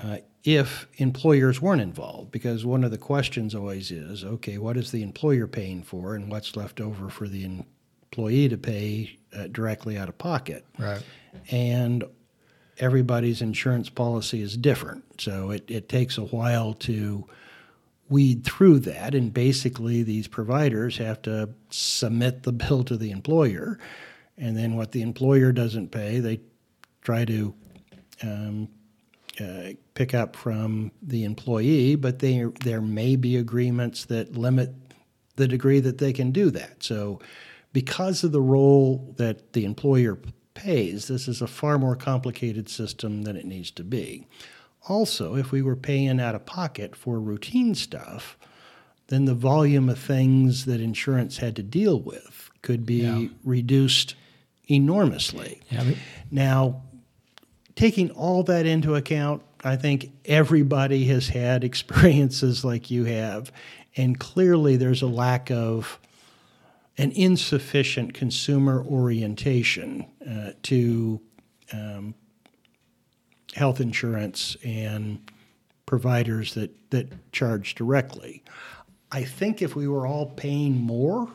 uh, 0.03 0.17
if 0.43 0.87
employers 0.97 1.61
weren't 1.61 1.81
involved. 1.81 2.31
Because 2.31 2.65
one 2.65 2.83
of 2.83 2.91
the 2.91 2.97
questions 2.97 3.53
always 3.55 3.91
is 3.91 4.23
okay, 4.23 4.57
what 4.57 4.77
is 4.77 4.91
the 4.91 5.03
employer 5.03 5.47
paying 5.47 5.83
for 5.83 6.15
and 6.15 6.29
what's 6.29 6.55
left 6.55 6.81
over 6.81 7.09
for 7.09 7.27
the 7.27 7.43
employee 7.43 8.49
to 8.49 8.57
pay 8.57 9.17
uh, 9.35 9.47
directly 9.47 9.97
out 9.97 10.09
of 10.09 10.17
pocket? 10.17 10.65
Right. 10.77 11.03
And 11.49 12.03
everybody's 12.79 13.41
insurance 13.41 13.89
policy 13.89 14.41
is 14.41 14.57
different. 14.57 15.03
So 15.21 15.51
it, 15.51 15.69
it 15.69 15.87
takes 15.87 16.17
a 16.17 16.25
while 16.25 16.73
to 16.73 17.27
weed 18.09 18.43
through 18.43 18.79
that. 18.79 19.15
And 19.15 19.33
basically, 19.33 20.03
these 20.03 20.27
providers 20.27 20.97
have 20.97 21.21
to 21.23 21.49
submit 21.69 22.43
the 22.43 22.51
bill 22.51 22.83
to 22.83 22.97
the 22.97 23.11
employer. 23.11 23.79
And 24.37 24.57
then 24.57 24.75
what 24.75 24.91
the 24.91 25.01
employer 25.01 25.51
doesn't 25.51 25.91
pay, 25.91 26.19
they 26.19 26.41
try 27.01 27.25
to 27.25 27.53
um, 28.23 28.67
uh, 29.41 29.73
pick 29.93 30.13
up 30.13 30.35
from 30.35 30.91
the 31.01 31.23
employee, 31.23 31.95
but 31.95 32.19
they, 32.19 32.45
there 32.63 32.81
may 32.81 33.15
be 33.15 33.37
agreements 33.37 34.05
that 34.05 34.37
limit 34.37 34.73
the 35.35 35.47
degree 35.47 35.79
that 35.79 35.97
they 35.97 36.13
can 36.13 36.31
do 36.31 36.49
that. 36.51 36.83
So, 36.83 37.19
because 37.73 38.23
of 38.23 38.31
the 38.31 38.41
role 38.41 39.13
that 39.17 39.53
the 39.53 39.63
employer 39.63 40.19
pays, 40.53 41.07
this 41.07 41.27
is 41.27 41.41
a 41.41 41.47
far 41.47 41.79
more 41.79 41.95
complicated 41.95 42.69
system 42.69 43.23
than 43.23 43.37
it 43.37 43.45
needs 43.45 43.71
to 43.71 43.83
be. 43.83 44.27
Also, 44.87 45.35
if 45.35 45.51
we 45.51 45.61
were 45.61 45.75
paying 45.75 46.19
out 46.19 46.35
of 46.35 46.45
pocket 46.45 46.95
for 46.95 47.19
routine 47.19 47.75
stuff, 47.75 48.37
then 49.07 49.25
the 49.25 49.35
volume 49.35 49.89
of 49.89 49.99
things 49.99 50.65
that 50.65 50.81
insurance 50.81 51.37
had 51.37 51.55
to 51.55 51.63
deal 51.63 51.99
with 51.99 52.49
could 52.61 52.85
be 52.85 53.01
yeah. 53.01 53.27
reduced 53.43 54.15
enormously. 54.67 55.61
Yeah, 55.69 55.91
now, 56.31 56.81
taking 57.75 58.11
all 58.11 58.43
that 58.43 58.65
into 58.65 58.95
account, 58.95 59.43
I 59.63 59.75
think 59.75 60.11
everybody 60.25 61.05
has 61.05 61.29
had 61.29 61.63
experiences 61.63 62.65
like 62.65 62.91
you 62.91 63.05
have, 63.05 63.51
and 63.95 64.19
clearly 64.19 64.77
there's 64.77 65.01
a 65.01 65.07
lack 65.07 65.51
of 65.51 65.99
an 66.97 67.11
insufficient 67.11 68.13
consumer 68.13 68.83
orientation 68.85 70.05
uh, 70.29 70.51
to 70.63 71.19
um, 71.73 72.13
health 73.55 73.79
insurance 73.79 74.55
and 74.63 75.19
providers 75.85 76.53
that, 76.53 76.71
that 76.91 77.31
charge 77.31 77.75
directly. 77.75 78.43
I 79.11 79.23
think 79.23 79.61
if 79.61 79.75
we 79.75 79.87
were 79.87 80.07
all 80.07 80.27
paying 80.27 80.75
more 80.75 81.27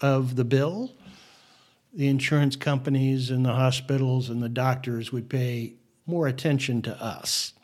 of 0.00 0.36
the 0.36 0.44
bill, 0.44 0.92
the 1.96 2.08
insurance 2.08 2.56
companies 2.56 3.30
and 3.30 3.44
the 3.44 3.52
hospitals 3.52 4.28
and 4.28 4.42
the 4.42 4.50
doctors 4.50 5.12
would 5.12 5.30
pay 5.30 5.74
more 6.04 6.28
attention 6.28 6.82
to 6.82 7.02
us. 7.02 7.54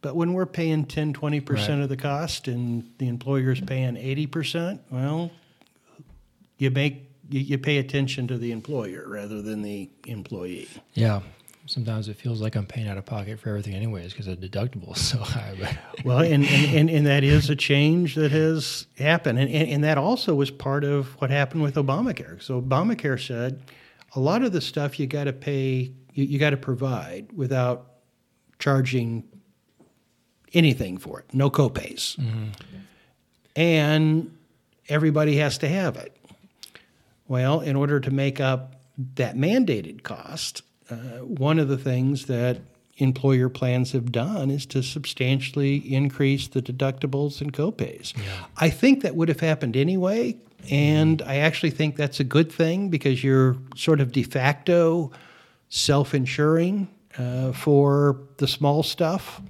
But 0.00 0.16
when 0.16 0.32
we're 0.32 0.46
paying 0.46 0.86
10, 0.86 1.12
20% 1.12 1.50
right. 1.50 1.68
of 1.80 1.88
the 1.88 1.96
cost 1.96 2.48
and 2.48 2.90
the 2.98 3.06
employer's 3.08 3.60
paying 3.60 3.94
80%, 3.94 4.80
well, 4.90 5.30
you 6.58 6.70
make 6.70 7.10
you, 7.28 7.40
you 7.40 7.58
pay 7.58 7.78
attention 7.78 8.28
to 8.28 8.38
the 8.38 8.52
employer 8.52 9.04
rather 9.06 9.42
than 9.42 9.62
the 9.62 9.90
employee. 10.06 10.68
Yeah. 10.94 11.20
Sometimes 11.66 12.08
it 12.08 12.16
feels 12.16 12.40
like 12.40 12.54
I'm 12.54 12.66
paying 12.66 12.88
out 12.88 12.96
of 12.96 13.04
pocket 13.04 13.40
for 13.40 13.48
everything 13.50 13.74
anyways 13.74 14.12
because 14.12 14.26
the 14.26 14.36
deductible 14.36 14.96
is 14.96 15.02
so 15.06 15.18
high. 15.18 15.54
But 15.94 16.04
well, 16.04 16.18
and, 16.20 16.44
and, 16.44 16.74
and, 16.76 16.90
and, 16.90 17.06
that 17.06 17.24
is 17.24 17.50
a 17.50 17.56
change 17.56 18.14
that 18.14 18.30
has 18.30 18.86
happened. 18.98 19.38
And, 19.38 19.50
and, 19.50 19.68
and 19.68 19.84
that 19.84 19.98
also 19.98 20.34
was 20.34 20.50
part 20.50 20.84
of 20.84 21.20
what 21.20 21.30
happened 21.30 21.62
with 21.62 21.74
Obamacare. 21.74 22.40
So 22.42 22.60
Obamacare 22.60 23.24
said 23.24 23.62
a 24.14 24.20
lot 24.20 24.42
of 24.42 24.52
the 24.52 24.60
stuff 24.60 25.00
you 25.00 25.06
got 25.06 25.24
to 25.24 25.32
pay 25.32 25.92
you, 26.16 26.24
you 26.24 26.38
got 26.38 26.50
to 26.50 26.56
provide 26.56 27.32
without 27.32 27.86
charging 28.58 29.24
anything 30.54 30.98
for 30.98 31.20
it, 31.20 31.26
no 31.32 31.50
copays. 31.50 32.16
Mm-hmm. 32.16 32.48
And 33.54 34.36
everybody 34.88 35.36
has 35.36 35.58
to 35.58 35.68
have 35.68 35.96
it. 35.96 36.16
Well, 37.28 37.60
in 37.60 37.76
order 37.76 38.00
to 38.00 38.10
make 38.10 38.40
up 38.40 38.76
that 39.16 39.36
mandated 39.36 40.02
cost, 40.02 40.62
one 41.22 41.58
of 41.58 41.68
the 41.68 41.78
things 41.78 42.26
that 42.26 42.60
employer 42.98 43.48
plans 43.48 43.92
have 43.92 44.10
done 44.10 44.50
is 44.50 44.64
to 44.66 44.82
substantially 44.82 45.76
increase 45.92 46.48
the 46.48 46.62
deductibles 46.62 47.40
and 47.40 47.52
copays. 47.52 48.16
Yeah. 48.16 48.46
I 48.56 48.70
think 48.70 49.02
that 49.02 49.16
would 49.16 49.28
have 49.28 49.40
happened 49.40 49.76
anyway, 49.76 50.36
and 50.70 51.20
I 51.22 51.36
actually 51.36 51.70
think 51.70 51.96
that's 51.96 52.20
a 52.20 52.24
good 52.24 52.50
thing 52.50 52.88
because 52.88 53.22
you're 53.22 53.56
sort 53.74 54.00
of 54.00 54.12
de 54.12 54.22
facto 54.22 55.12
self 55.68 56.14
insuring 56.14 56.88
uh, 57.18 57.52
for 57.52 58.20
the 58.38 58.48
small 58.48 58.82
stuff. 58.82 59.40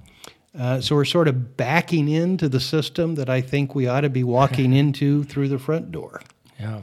Uh, 0.57 0.81
so 0.81 0.95
we're 0.95 1.05
sort 1.05 1.27
of 1.27 1.55
backing 1.55 2.09
into 2.09 2.49
the 2.49 2.59
system 2.59 3.15
that 3.15 3.29
I 3.29 3.41
think 3.41 3.75
we 3.75 3.87
ought 3.87 4.01
to 4.01 4.09
be 4.09 4.23
walking 4.23 4.73
into 4.81 5.23
through 5.23 5.49
the 5.49 5.59
front 5.59 5.91
door. 5.91 6.21
Yeah. 6.59 6.81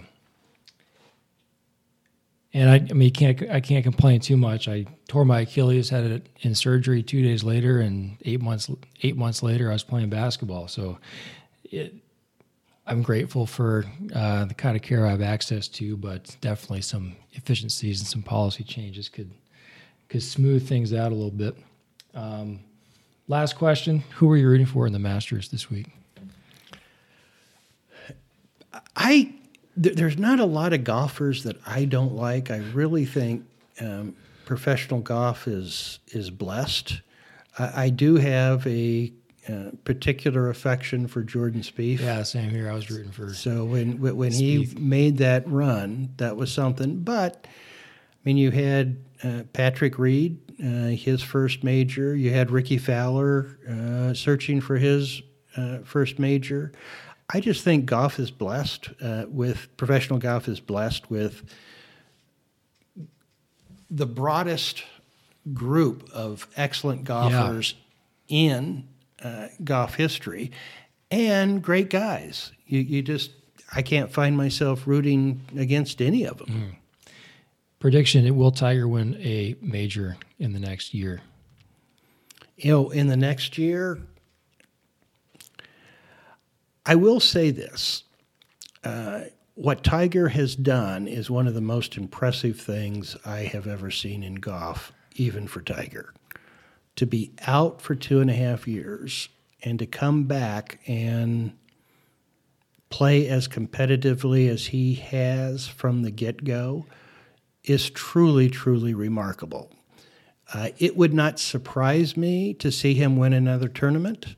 And 2.55 2.71
I, 2.71 2.75
I 2.77 2.93
mean, 2.93 3.11
can't 3.11 3.43
I 3.51 3.61
can't 3.61 3.83
complain 3.83 4.21
too 4.21 4.37
much. 4.37 4.69
I 4.69 4.87
tore 5.09 5.25
my 5.25 5.41
Achilles, 5.41 5.91
had 5.91 6.05
it 6.05 6.29
in 6.43 6.55
surgery 6.55 7.03
two 7.03 7.21
days 7.21 7.43
later, 7.43 7.81
and 7.81 8.17
eight 8.25 8.41
months 8.41 8.71
eight 9.03 9.17
months 9.17 9.43
later, 9.43 9.71
I 9.71 9.73
was 9.73 9.83
playing 9.83 10.09
basketball. 10.09 10.69
So, 10.69 10.99
it, 11.65 11.95
I'm 12.87 13.03
grateful 13.03 13.47
for 13.47 13.85
uh, 14.15 14.45
the 14.45 14.55
kind 14.55 14.77
of 14.77 14.83
care 14.83 15.05
I 15.05 15.11
have 15.11 15.21
access 15.21 15.67
to, 15.69 15.97
but 15.97 16.37
definitely 16.41 16.83
some 16.83 17.17
efficiencies 17.33 18.01
and 18.01 18.07
some 18.07 18.23
policy 18.23 18.63
changes 18.63 19.09
could 19.09 19.33
could 20.09 20.23
smooth 20.23 20.67
things 20.69 20.93
out 20.93 21.11
a 21.11 21.15
little 21.15 21.33
bit. 21.33 21.57
Um, 22.15 22.61
last 23.27 23.57
question: 23.57 24.05
Who 24.17 24.31
are 24.31 24.37
you 24.37 24.49
rooting 24.49 24.67
for 24.67 24.87
in 24.87 24.93
the 24.93 25.01
Masters 25.01 25.49
this 25.49 25.69
week? 25.69 25.89
I 28.95 29.35
there, 29.77 29.95
there's 29.95 30.19
not 30.19 30.41
a 30.41 30.45
lot 30.45 30.73
of 30.73 30.85
golfers 30.85 31.45
that 31.45 31.57
I 31.67 31.85
don't 31.85 32.15
like. 32.15 32.51
I 32.51 32.59
really 32.59 33.05
think 33.05 33.45
um, 33.81 34.17
professional 34.45 35.01
golf 35.01 35.49
is 35.49 35.99
is 36.09 36.31
blessed. 36.31 37.01
I, 37.59 37.85
I 37.85 37.89
do 37.91 38.17
have 38.17 38.67
a 38.67 39.13
uh, 39.49 39.71
particular 39.85 40.49
affection 40.49 41.07
for 41.07 41.23
Jordan 41.23 41.61
Spieth. 41.61 42.01
Yeah, 42.01 42.23
same 42.23 42.51
here. 42.51 42.71
I 42.71 42.75
was 42.75 42.91
rooting 42.91 43.13
for. 43.13 43.35
So 43.35 43.65
when 43.65 44.01
when 44.01 44.17
when 44.17 44.33
he 44.33 44.75
made 44.79 45.19
that 45.19 45.49
run, 45.49 46.15
that 46.17 46.37
was 46.37 46.53
something. 46.53 47.01
But 47.01 47.47
I 47.47 47.49
mean, 48.25 48.37
you 48.37 48.51
had 48.51 48.97
uh, 49.23 49.43
Patrick 49.53 49.99
Reed, 49.99 50.39
uh, 50.63 50.89
his 50.97 51.23
first 51.23 51.63
major. 51.65 52.17
You 52.17 52.31
had 52.31 52.51
Rickie 52.51 52.79
Fowler 52.79 53.59
uh, 53.69 54.15
searching 54.15 54.61
for 54.61 54.77
his 54.77 55.21
uh, 55.57 55.79
first 55.85 56.19
major. 56.19 56.73
I 57.31 57.41
just 57.41 57.65
think 57.65 57.87
golf 57.87 58.19
is 58.19 58.31
blessed 58.31 58.91
uh, 59.03 59.25
with 59.29 59.75
professional 59.77 60.19
golf 60.19 60.47
is 60.49 60.61
blessed 60.61 61.11
with 61.11 61.43
the 63.91 64.07
broadest 64.07 64.85
group 65.53 66.09
of 66.13 66.47
excellent 66.57 67.05
golfers 67.05 67.75
in 68.29 68.89
uh, 69.23 69.49
golf 69.63 69.95
history 69.95 70.51
and 71.11 71.63
great 71.63 71.91
guys. 71.91 72.53
You, 72.67 72.81
you 72.81 73.03
just, 73.03 73.31
I 73.75 73.83
can't 73.83 74.11
find 74.11 74.37
myself 74.37 74.87
rooting 74.87 75.41
against 75.57 76.01
any 76.03 76.25
of 76.25 76.39
them. 76.39 76.77
Prediction: 77.79 78.27
It 78.27 78.35
will 78.35 78.51
Tiger 78.51 78.89
win 78.89 79.17
a 79.17 79.57
major 79.61 80.17
in 80.39 80.53
the 80.55 80.59
next 80.59 80.95
year. 80.95 81.21
You 82.57 82.71
know, 82.71 82.91
in 82.91 83.09
the 83.09 83.17
next 83.17 83.59
year, 83.59 84.01
I 86.87 86.95
will 86.97 87.21
say 87.21 87.51
this. 87.51 88.05
Uh, 88.83 89.23
what 89.55 89.85
Tiger 89.85 90.29
has 90.29 90.57
done 90.57 91.07
is 91.07 91.31
one 91.31 91.47
of 91.47 91.55
the 91.55 91.61
most 91.61 91.97
impressive 91.97 92.61
things 92.61 93.17
I 93.25 93.41
have 93.41 93.67
ever 93.67 93.91
seen 93.91 94.23
in 94.23 94.37
golf, 94.37 94.93
even 95.15 95.47
for 95.47 95.63
Tiger. 95.63 96.13
To 96.97 97.07
be 97.07 97.33
out 97.47 97.81
for 97.81 97.95
two 97.95 98.21
and 98.21 98.31
a 98.31 98.35
half 98.35 98.69
years 98.69 99.29
and 99.63 99.79
to 99.79 99.87
come 99.87 100.25
back 100.25 100.81
and 100.87 101.53
play 102.91 103.29
as 103.29 103.49
competitively 103.49 104.49
as 104.49 104.67
he 104.67 104.95
has 104.95 105.67
from 105.67 106.03
the 106.03 106.11
get 106.11 106.45
go 106.45 106.87
is 107.65 107.91
truly, 107.91 108.51
truly 108.51 108.93
remarkable. 108.93 109.73
Uh, 110.53 110.69
it 110.79 110.97
would 110.97 111.15
not 111.15 111.39
surprise 111.39 112.17
me 112.17 112.53
to 112.55 112.71
see 112.71 112.95
him 112.95 113.17
win 113.17 113.33
another 113.33 113.69
tournament. 113.69 114.37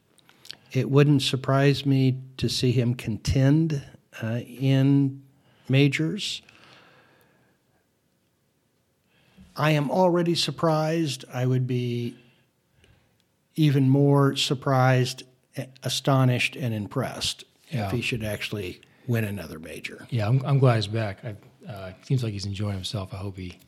It 0.77 0.91
wouldn't 0.91 1.23
surprise 1.23 1.87
me 1.87 2.19
to 2.37 2.51
see 2.51 2.71
him 2.71 2.95
contend 2.95 3.83
uh, 4.23 4.41
in 4.47 5.23
majors. 5.71 6.43
I 9.57 9.71
am 9.71 9.91
already 9.91 10.35
surprised. 10.35 11.25
I 11.33 11.47
would 11.47 11.67
be 11.67 12.19
even 13.55 13.89
more 13.89 14.37
surprised, 14.37 15.23
astonished, 15.83 16.57
and 16.57 16.75
impressed 16.75 17.45
Yeah. 17.71 17.87
if 17.87 17.93
he 17.93 18.03
should 18.03 18.23
actually 18.23 18.83
win 19.07 19.25
another 19.25 19.59
major. 19.59 20.07
Yeah, 20.11 20.29
I'm, 20.29 20.43
I'm 20.45 20.59
glad 20.59 20.75
he's 20.77 20.89
back. 20.89 21.25
I, 21.25 21.37
uh, 21.73 21.93
seems 22.03 22.23
like 22.23 22.35
he's 22.35 22.45
enjoying 22.45 22.75
himself. 22.75 23.15
I 23.15 23.17
hope 23.17 23.39
he. 23.39 23.59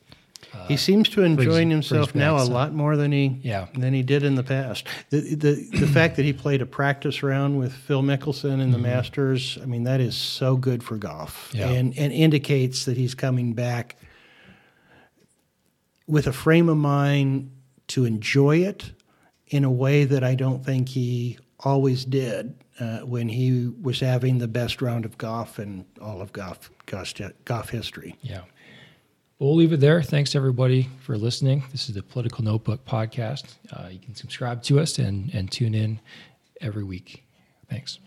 He 0.67 0.77
seems 0.77 1.09
to 1.09 1.23
enjoying 1.23 1.69
himself 1.69 2.13
now 2.15 2.37
a 2.37 2.43
lot 2.45 2.73
more 2.73 2.95
than 2.97 3.11
he 3.11 3.39
Yeah. 3.43 3.67
than 3.75 3.93
he 3.93 4.03
did 4.03 4.23
in 4.23 4.35
the 4.35 4.43
past. 4.43 4.87
The 5.09 5.21
the 5.35 5.67
the 5.79 5.87
fact 5.97 6.15
that 6.17 6.25
he 6.25 6.33
played 6.33 6.61
a 6.61 6.65
practice 6.65 7.21
round 7.23 7.57
with 7.59 7.73
Phil 7.73 8.01
Mickelson 8.03 8.59
in 8.61 8.71
the 8.71 8.77
Masters, 8.77 9.57
I 9.61 9.65
mean, 9.65 9.83
that 9.83 9.99
is 10.01 10.15
so 10.15 10.55
good 10.57 10.83
for 10.83 10.97
golf, 10.97 11.49
Mm-hmm. 11.49 11.57
Yeah. 11.57 11.69
and 11.79 11.97
and 11.97 12.13
indicates 12.13 12.85
that 12.85 12.97
he's 12.97 13.15
coming 13.15 13.53
back 13.53 13.95
with 16.07 16.27
a 16.27 16.33
frame 16.33 16.69
of 16.69 16.77
mind 16.77 17.51
to 17.87 18.05
enjoy 18.05 18.57
it 18.57 18.91
in 19.47 19.63
a 19.63 19.71
way 19.71 20.05
that 20.05 20.23
I 20.23 20.35
don't 20.35 20.63
think 20.63 20.89
he 20.89 21.37
always 21.59 22.05
did 22.05 22.55
uh, 22.79 22.99
when 22.99 23.29
he 23.29 23.67
was 23.81 23.99
having 23.99 24.37
the 24.37 24.47
best 24.47 24.81
round 24.81 25.05
of 25.05 25.17
golf 25.17 25.59
in 25.59 25.85
all 26.01 26.21
of 26.21 26.31
golf 26.33 26.69
golf, 26.85 27.13
golf 27.45 27.69
history. 27.69 28.15
Yeah. 28.21 28.41
We'll 29.39 29.55
leave 29.55 29.71
it 29.71 29.79
there. 29.79 30.03
Thanks 30.03 30.35
everybody 30.35 30.89
for 30.99 31.17
listening. 31.17 31.63
This 31.71 31.87
is 31.87 31.95
the 31.95 32.03
Political 32.03 32.43
Notebook 32.43 32.83
podcast. 32.83 33.45
Uh, 33.71 33.87
you 33.87 33.97
can 33.97 34.13
subscribe 34.13 34.61
to 34.63 34.81
us 34.81 34.99
and 34.99 35.33
and 35.33 35.49
tune 35.49 35.73
in 35.73 36.01
every 36.59 36.83
week. 36.83 37.23
Thanks. 37.69 37.99